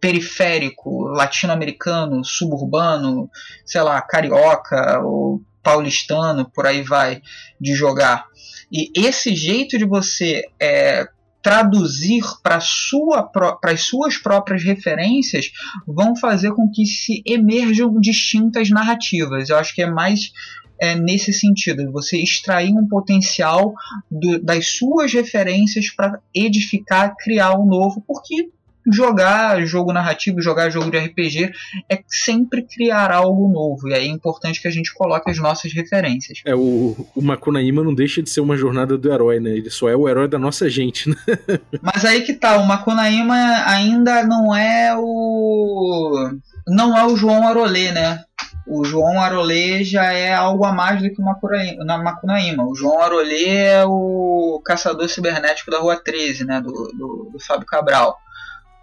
[0.00, 3.28] periférico, latino-americano, suburbano,
[3.66, 7.22] sei lá, carioca ou paulistano, por aí vai,
[7.60, 8.26] de jogar.
[8.70, 11.08] E esse jeito de você é,
[11.42, 13.30] traduzir para sua,
[13.64, 15.50] as suas próprias referências
[15.86, 19.48] vão fazer com que se emerjam distintas narrativas.
[19.48, 20.32] Eu acho que é mais
[20.80, 23.74] é, nesse sentido, você extrair um potencial
[24.10, 28.50] do, das suas referências para edificar, criar um novo, porque
[28.90, 31.52] jogar jogo narrativo, jogar jogo de RPG
[31.88, 33.88] é sempre criar algo novo.
[33.88, 36.40] E aí é importante que a gente coloque as nossas referências.
[36.44, 39.50] É, o, o Makunaíma não deixa de ser uma jornada do herói, né?
[39.50, 41.16] Ele só é o herói da nossa gente, né?
[41.82, 43.34] Mas aí que tá, o Makunaíma
[43.66, 46.30] ainda não é o.
[46.66, 48.22] Não é o João Arolê, né?
[48.66, 52.64] O João Arolê já é algo a mais do que o Macunaíma.
[52.66, 56.62] O João Arolê é o caçador cibernético da Rua 13, né?
[56.62, 58.18] Do, do, do Fábio Cabral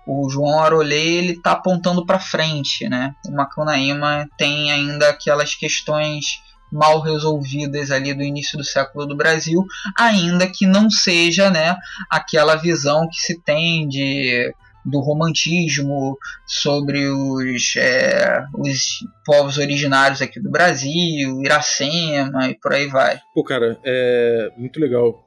[0.06, 3.14] o João Arolê ele está apontando para frente, né?
[3.28, 6.42] O Macunaíma tem ainda aquelas questões
[6.72, 9.66] mal resolvidas ali do início do século do Brasil,
[9.98, 11.76] ainda que não seja, né,
[12.10, 20.40] aquela visão que se tem de do romantismo sobre os, é, os povos originários aqui
[20.40, 23.20] do Brasil, Iracema e por aí vai.
[23.32, 25.24] Pô, cara, é muito legal.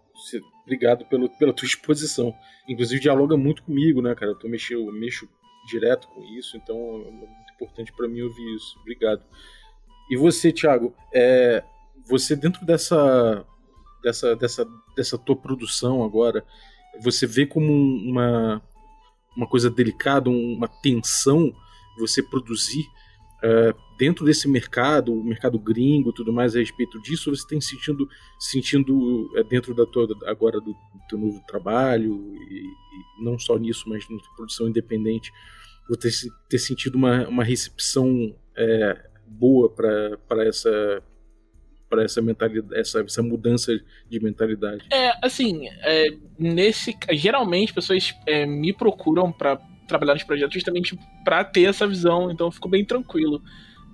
[0.64, 2.34] Obrigado pelo, pela tua exposição
[2.68, 4.36] inclusive dialoga muito comigo, né, cara?
[4.42, 5.28] Eu, mexo, eu mexo
[5.68, 8.78] direto com isso, então é muito importante para mim ouvir isso.
[8.80, 9.22] Obrigado.
[10.10, 11.62] E você, Thiago, é,
[12.06, 13.44] você dentro dessa,
[14.02, 16.44] dessa, dessa, dessa tua produção agora,
[17.00, 18.62] você vê como uma,
[19.36, 21.54] uma coisa delicada, uma tensão
[21.98, 22.86] você produzir
[23.42, 28.08] uh, dentro desse mercado, o mercado gringo, tudo mais a respeito disso, você tem sentindo,
[28.38, 32.66] sentindo uh, dentro da tua agora do, do teu novo trabalho e,
[33.20, 35.30] e, não só nisso, mas na produção independente,
[35.88, 41.02] você ter, ter sentido uma, uma recepção é, boa para essa
[41.88, 43.72] para essa mentalidade, essa, essa mudança
[44.08, 44.84] de mentalidade?
[44.92, 51.44] É, assim, é, nesse geralmente pessoas é, me procuram para trabalhar nos projetos justamente para
[51.44, 53.40] ter essa visão, então eu fico bem tranquilo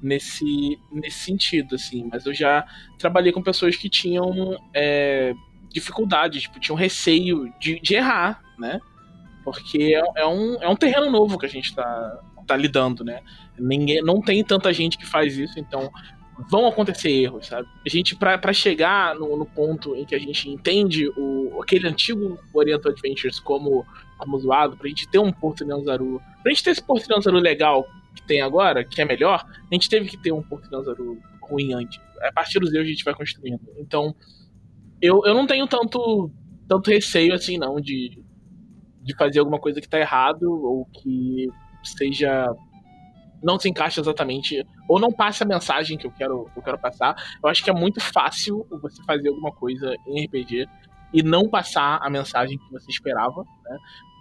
[0.02, 2.08] nesse, nesse sentido, assim.
[2.10, 2.66] Mas eu já
[2.98, 5.34] trabalhei com pessoas que tinham é,
[5.68, 8.80] dificuldades, tipo, tinham receio de, de errar, né?
[9.44, 13.20] Porque é, é, um, é um terreno novo que a gente tá, tá lidando, né?
[13.58, 15.90] Ninguém, não tem tanta gente que faz isso, então
[16.48, 17.68] vão acontecer erros, sabe?
[17.86, 22.38] A gente, para chegar no, no, ponto em que a gente entende o, aquele antigo
[22.54, 23.86] Oriental Adventures como,
[24.16, 27.86] como zoado, pra gente ter um Porto Nyanzaru, pra gente ter esse Porto legal
[28.20, 31.72] que tem agora, que é melhor, a gente teve que ter um Porto Nyanzaru ruim
[31.72, 32.00] antes.
[32.22, 33.60] A partir dos erros a gente vai construindo.
[33.78, 34.14] Então,
[35.00, 36.30] eu, eu não tenho tanto,
[36.68, 38.22] tanto receio assim, não, de,
[39.02, 41.48] de fazer alguma coisa que tá errado ou que
[41.82, 42.46] seja
[43.42, 46.78] não se encaixa exatamente, ou não passa a mensagem que eu quero, que eu quero
[46.78, 47.16] passar.
[47.42, 50.66] Eu acho que é muito fácil você fazer alguma coisa em RPG
[51.12, 53.78] e não passar a mensagem que você esperava, né?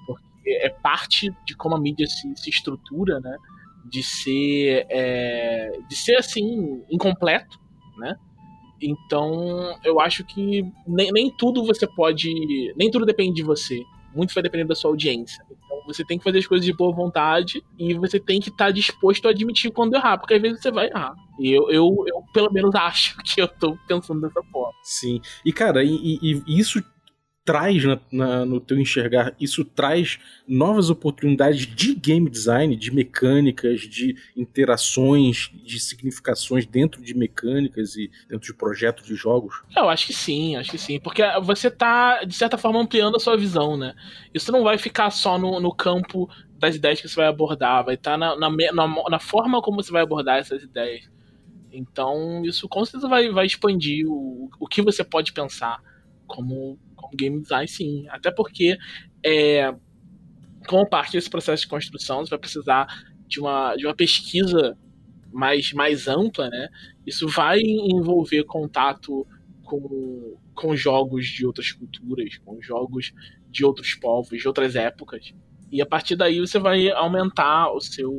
[0.07, 3.37] Porque é parte de como a mídia se, se estrutura, né?
[3.85, 7.59] De ser, é, de ser assim, incompleto,
[7.97, 8.15] né?
[8.81, 12.31] Então, eu acho que nem, nem tudo você pode.
[12.75, 13.81] Nem tudo depende de você.
[14.15, 15.43] Muito vai depender da sua audiência.
[15.85, 18.71] Você tem que fazer as coisas de boa vontade e você tem que estar tá
[18.71, 21.13] disposto a admitir quando errar, porque às vezes você vai errar.
[21.39, 24.73] E eu, eu, eu pelo menos acho que eu tô pensando dessa forma.
[24.83, 25.19] Sim.
[25.43, 26.83] E, cara, e, e isso
[27.49, 33.81] traz na, na, no teu enxergar, isso traz novas oportunidades de game design, de mecânicas,
[33.81, 39.63] de interações, de significações dentro de mecânicas e dentro de projetos de jogos?
[39.75, 43.19] Eu acho que sim, acho que sim, porque você tá, de certa forma, ampliando a
[43.19, 43.95] sua visão, né?
[44.31, 46.29] Isso não vai ficar só no, no campo
[46.59, 49.81] das ideias que você vai abordar, vai estar tá na, na, na, na forma como
[49.81, 51.09] você vai abordar essas ideias.
[51.71, 55.81] Então, isso com certeza vai, vai expandir o, o que você pode pensar
[56.27, 58.05] como, como game design, sim.
[58.09, 58.77] Até porque
[59.25, 59.73] é,
[60.67, 62.87] como parte desse processo de construção, você vai precisar
[63.27, 64.77] de uma, de uma pesquisa
[65.31, 66.69] mais, mais ampla, né?
[67.05, 69.25] Isso vai envolver contato
[69.63, 73.13] com, com jogos de outras culturas, com jogos
[73.49, 75.33] de outros povos, de outras épocas.
[75.71, 78.11] E a partir daí você vai aumentar o seu,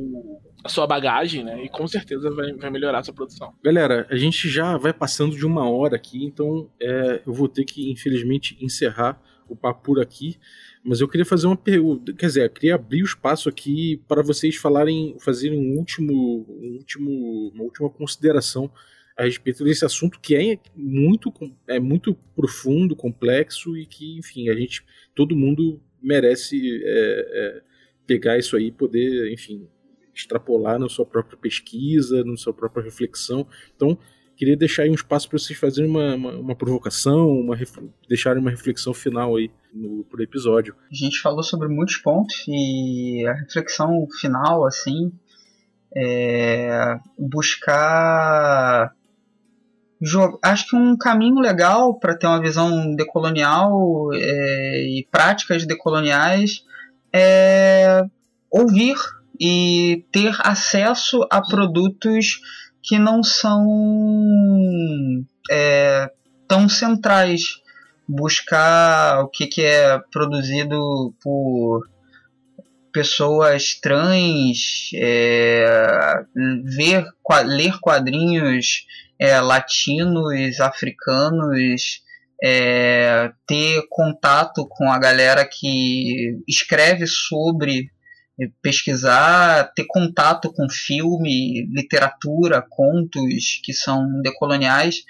[0.63, 1.63] a sua bagagem, né?
[1.63, 3.53] E com certeza vai, vai melhorar a sua produção.
[3.63, 7.65] Galera, a gente já vai passando de uma hora aqui, então é, eu vou ter
[7.65, 10.37] que, infelizmente, encerrar o papo por aqui.
[10.83, 14.23] Mas eu queria fazer uma pergunta, quer dizer, eu queria abrir o espaço aqui para
[14.23, 18.71] vocês falarem, fazerem um último, um último, uma última consideração
[19.15, 21.31] a respeito desse assunto que é muito,
[21.67, 24.83] é muito profundo, complexo e que, enfim, a gente,
[25.13, 27.61] todo mundo merece é, é,
[28.07, 29.67] pegar isso aí poder, enfim,
[30.21, 33.45] extrapolar na sua própria pesquisa, na sua própria reflexão.
[33.75, 33.97] Então,
[34.35, 37.57] queria deixar aí um espaço para vocês fazerem uma, uma, uma provocação, uma,
[38.07, 40.75] deixarem uma reflexão final aí no pro episódio.
[40.91, 45.11] A gente falou sobre muitos pontos e a reflexão final, assim,
[45.95, 48.95] é buscar
[50.41, 56.63] acho que um caminho legal para ter uma visão decolonial é, e práticas decoloniais
[57.13, 58.03] é
[58.49, 58.95] ouvir
[59.41, 62.39] e ter acesso a produtos
[62.83, 63.65] que não são
[65.49, 66.11] é,
[66.47, 67.59] tão centrais.
[68.07, 71.89] Buscar o que, que é produzido por
[72.91, 76.23] pessoas trans, é,
[76.65, 77.05] ver,
[77.45, 78.85] ler quadrinhos
[79.17, 82.01] é, latinos, africanos,
[82.43, 87.91] é, ter contato com a galera que escreve sobre,
[88.61, 95.03] pesquisar, ter contato com filme, literatura, contos que são decoloniais,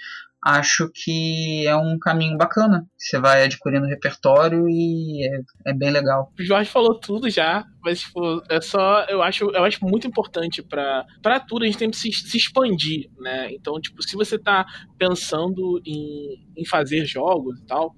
[0.44, 2.86] acho que é um caminho bacana.
[2.98, 6.32] Você vai adquirindo repertório e é, é, bem legal.
[6.38, 9.06] O Jorge falou tudo já, mas tipo, é só.
[9.08, 11.06] Eu acho, eu acho muito importante para
[11.48, 13.52] tudo a gente tem que se, se, expandir, né?
[13.52, 14.66] Então, tipo, se você tá
[14.98, 17.96] pensando em, em fazer jogos e tal,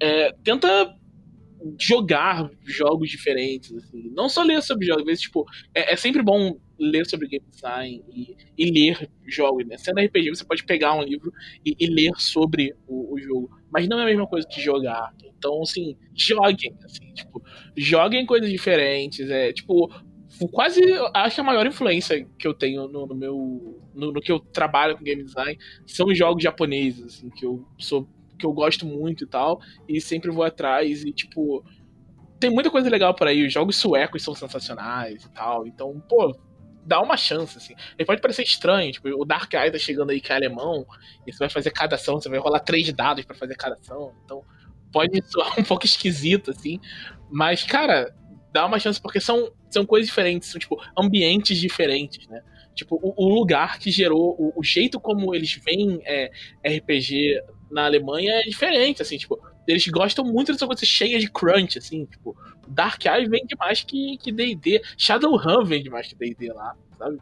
[0.00, 0.94] é, tenta
[1.78, 4.10] jogar jogos diferentes, assim.
[4.14, 5.44] Não só ler sobre jogos, vezes, tipo,
[5.74, 9.76] é, é sempre bom ler sobre game design e, e ler jogos, né?
[9.76, 11.32] Sendo RPG, você pode pegar um livro
[11.64, 13.50] e, e ler sobre o, o, jogo.
[13.70, 15.12] Mas não é a mesma coisa que jogar.
[15.24, 17.42] Então, assim, joguem, assim, tipo,
[17.76, 19.28] joguem coisas diferentes.
[19.30, 19.90] É, tipo,
[20.52, 20.80] quase
[21.14, 24.38] acho que a maior influência que eu tenho no, no meu no, no, que eu
[24.38, 28.08] trabalho com game design são jogos japoneses assim que eu sou
[28.40, 31.62] que eu gosto muito e tal, e sempre vou atrás e, tipo,
[32.40, 36.34] tem muita coisa legal por aí, os jogos suecos são sensacionais e tal, então, pô,
[36.84, 37.74] dá uma chance, assim.
[37.98, 40.86] Ele pode parecer estranho, tipo, o Dark Eye tá chegando aí que é alemão,
[41.26, 44.12] e você vai fazer cada ação, você vai rolar três dados para fazer cada ação,
[44.24, 44.42] então
[44.90, 46.80] pode soar um pouco esquisito, assim,
[47.30, 48.12] mas, cara,
[48.52, 52.42] dá uma chance porque são, são coisas diferentes, são, tipo, ambientes diferentes, né?
[52.74, 56.30] Tipo, o, o lugar que gerou, o, o, jeito como eles veem é,
[56.64, 57.40] RPG
[57.70, 62.04] na Alemanha é diferente, assim, tipo, eles gostam muito dessa coisa cheia de crunch, assim,
[62.04, 67.18] tipo, Dark Eye vende mais que D&D, Shadowrun vende mais que D&D lá, sabe?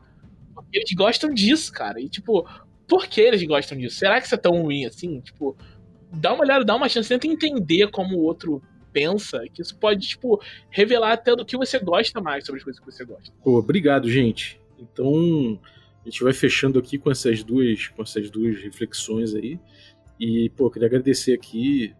[0.72, 2.49] Eles gostam disso, cara, e tipo,
[2.86, 3.96] por que eles gostam disso?
[3.96, 5.20] Será que isso é tão ruim assim?
[5.20, 5.57] Tipo,
[6.11, 10.09] dá uma olhada, dá uma chance, tenta entender como o outro pensa, que isso pode,
[10.09, 10.40] tipo,
[10.70, 13.32] revelar até do que você gosta mais sobre as coisas que você gosta.
[13.44, 14.61] Pô, obrigado, gente.
[14.78, 15.61] Então,
[16.05, 19.61] a gente vai fechando aqui com essas duas, com essas duas reflexões aí.
[20.18, 21.94] E, pô, queria agradecer aqui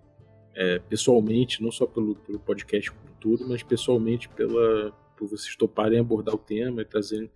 [0.55, 6.01] é, pessoalmente, não só pelo, pelo podcast como tudo, mas pessoalmente pela, por vocês toparem
[6.01, 7.31] abordar o tema e trazerem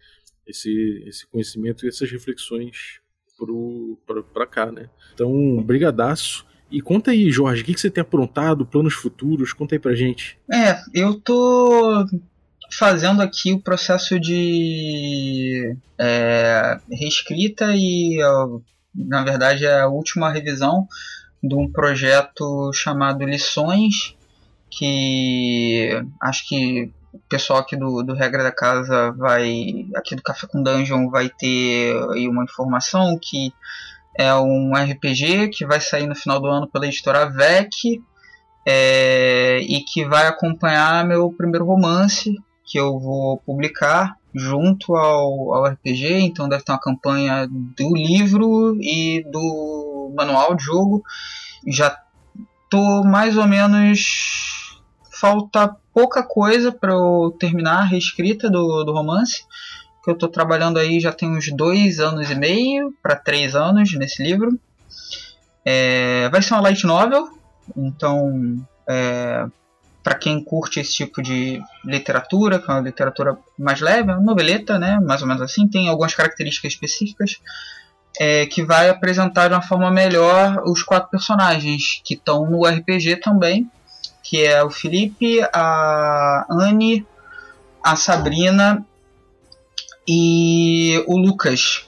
[0.47, 3.01] esse, esse conhecimento e essas reflexões
[4.33, 4.89] para cá, né?
[5.15, 6.47] Então, brigadaço.
[6.71, 9.53] E conta aí, Jorge, o que, que você tem aprontado, planos futuros?
[9.53, 10.39] Conta aí pra gente.
[10.51, 12.07] É, eu tô
[12.73, 18.19] fazendo aqui o processo de é, reescrita e
[18.95, 20.87] na verdade é a última revisão
[21.43, 24.17] de um projeto chamado Lições,
[24.71, 25.91] que
[26.21, 30.63] acho que o pessoal aqui do, do Regra da Casa vai, aqui do Café com
[30.63, 33.53] Dungeon, vai ter aí uma informação que
[34.17, 38.03] é um RPG que vai sair no final do ano pela editora VEC
[38.67, 45.67] é, e que vai acompanhar meu primeiro romance que eu vou publicar junto ao, ao
[45.67, 51.03] RPG, então deve ter uma campanha do livro e do manual de jogo.
[51.67, 51.97] Já
[52.71, 54.81] tô mais ou menos.
[55.11, 59.45] Falta pouca coisa para eu terminar a reescrita do, do romance,
[60.03, 63.93] que eu tô trabalhando aí já tem uns dois anos e meio para três anos
[63.95, 64.59] nesse livro.
[65.65, 67.29] É, vai ser uma light novel,
[67.77, 69.47] então é,
[70.03, 74.21] para quem curte esse tipo de literatura, que é uma literatura mais leve, é uma
[74.23, 77.41] noveleta, né, mais ou menos assim, tem algumas características específicas
[78.19, 83.17] é, que vai apresentar de uma forma melhor os quatro personagens que estão no RPG
[83.17, 83.71] também,
[84.23, 87.07] que é o Felipe, a Anne,
[87.83, 88.85] a Sabrina
[90.07, 91.87] e o Lucas,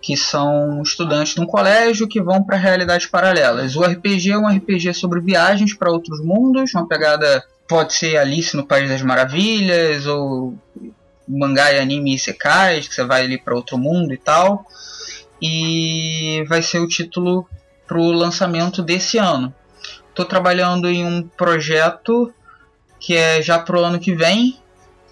[0.00, 3.76] que são estudantes de um colégio que vão para realidades paralelas.
[3.76, 8.56] O RPG é um RPG sobre viagens para outros mundos, uma pegada pode ser Alice
[8.56, 10.54] no País das Maravilhas ou
[11.28, 14.66] mangá e anime isekais, que você vai ali para outro mundo e tal.
[15.40, 17.46] E vai ser o título
[17.86, 19.54] para o lançamento desse ano.
[20.08, 22.32] Estou trabalhando em um projeto
[22.98, 24.58] que é já pro ano que vem,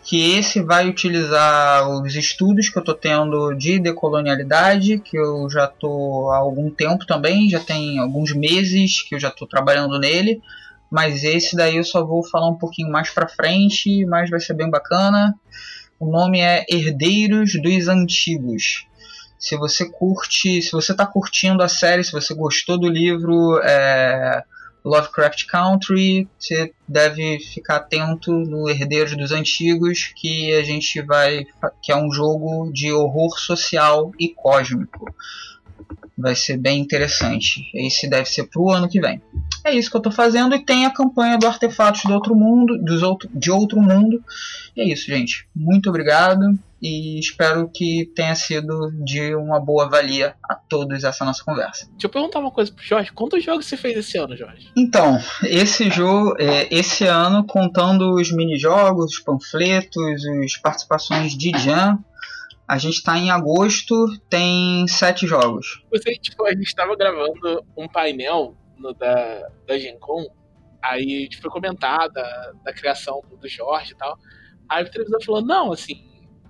[0.08, 5.66] que esse vai utilizar os estudos que eu estou tendo de decolonialidade, que eu já
[5.66, 10.40] estou há algum tempo também, já tem alguns meses que eu já estou trabalhando nele,
[10.90, 14.54] mas esse daí eu só vou falar um pouquinho mais para frente, mas vai ser
[14.54, 15.34] bem bacana.
[16.00, 18.86] O nome é Herdeiros dos Antigos.
[19.38, 24.42] Se você curte, se você está curtindo a série, se você gostou do livro, é,
[24.84, 31.46] Lovecraft Country, você deve ficar atento no Herdeiros dos Antigos, que a gente vai.
[31.82, 35.12] que é um jogo de horror social e cósmico.
[36.16, 37.70] Vai ser bem interessante.
[37.74, 39.22] Esse deve ser pro ano que vem.
[39.64, 42.78] É isso que eu estou fazendo e tem a campanha do Artefatos do Outro Mundo,
[42.82, 44.22] dos outro, de Outro Mundo.
[44.76, 45.46] E é isso, gente.
[45.54, 51.44] Muito obrigado e espero que tenha sido de uma boa valia a todos essa nossa
[51.44, 51.86] conversa.
[51.90, 53.12] Deixa eu perguntar uma coisa pro Jorge.
[53.12, 54.70] Quantos jogos você fez esse ano, Jorge?
[54.76, 61.98] Então, esse jogo, é, esse ano, contando os mini-jogos, os panfletos, as participações de Jam,
[62.66, 65.82] a gente tá em agosto, tem sete jogos.
[65.90, 70.26] Você, tipo, a gente tava gravando um painel no, da, da Gen Con,
[70.80, 74.16] aí a gente foi comentar da, da criação do, do Jorge e tal.
[74.68, 76.07] Aí o televisor falou, não, assim,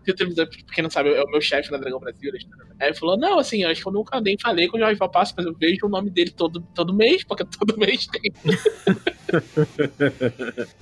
[0.08, 2.32] que o televisor, pra quem não sabe, é o meu chefe na Dragão Brasil.
[2.32, 2.38] Né?
[2.80, 5.34] Aí ele falou: Não, assim, acho que eu nunca nem falei com o Jorge Papasso,
[5.36, 8.32] mas eu vejo o nome dele todo, todo mês, porque todo mês tem.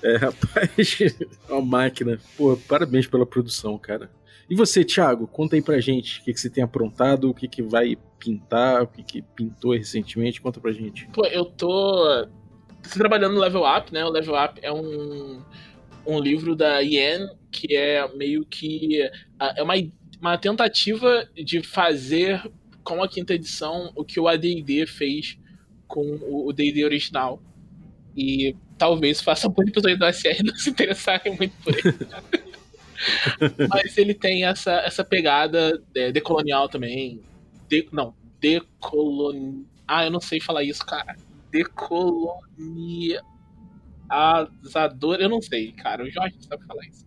[0.03, 1.01] é, rapaz,
[1.49, 2.21] é uma máquina.
[2.37, 4.11] Pô, parabéns pela produção, cara.
[4.49, 7.49] E você, Thiago, conta aí pra gente o que, que você tem aprontado, o que,
[7.49, 11.09] que vai pintar, o que, que pintou recentemente, conta pra gente.
[11.09, 12.29] Pô, eu tô,
[12.81, 14.05] tô trabalhando no Level Up, né?
[14.05, 15.43] O Level Up é um
[16.07, 19.03] um livro da Yen que é meio que
[19.57, 19.75] é uma,
[20.21, 22.43] uma tentativa de fazer
[22.85, 25.39] com a quinta edição o que o AD&D fez
[25.87, 27.43] com o D&D original
[28.17, 31.97] e talvez faça muitas pessoas da SR não se interessarem muito por ele.
[33.69, 37.21] Mas ele tem essa, essa pegada é, decolonial também.
[37.69, 39.65] De, não, decolon...
[39.87, 41.17] Ah, eu não sei falar isso, cara.
[41.51, 43.23] Decolonia
[44.09, 46.05] asador, eu não sei, cara.
[46.05, 47.07] O Jorge sabe falar isso.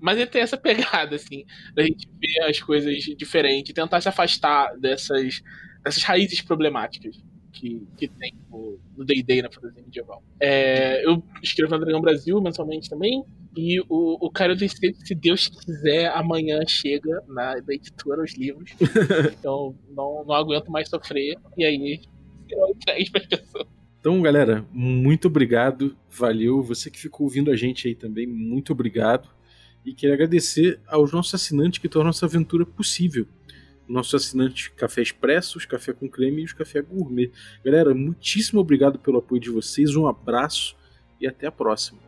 [0.00, 1.44] Mas ele tem essa pegada, assim,
[1.74, 5.42] da gente ver as coisas diferentes, tentar se afastar dessas,
[5.82, 7.22] dessas raízes problemáticas
[7.52, 10.22] que, que tem no D&D na fantasia medieval.
[10.40, 13.24] É, eu escrevo na Dragão Brasil mensalmente também,
[13.56, 18.70] e o, o Cara do se Deus quiser, amanhã chega na, na editora os livros.
[19.38, 22.00] então não, não aguento mais sofrer, e aí
[22.50, 23.66] eu entregue para as pessoas.
[24.06, 26.62] Então, galera, muito obrigado, valeu.
[26.62, 29.28] Você que ficou ouvindo a gente aí também, muito obrigado.
[29.84, 33.26] E quero agradecer aos nossos assinantes que tornam essa aventura possível.
[33.88, 37.32] Nossos assinantes Café Expresso, os Café com Creme e os Café Gourmet.
[37.64, 40.76] Galera, muitíssimo obrigado pelo apoio de vocês, um abraço
[41.20, 41.98] e até a próxima.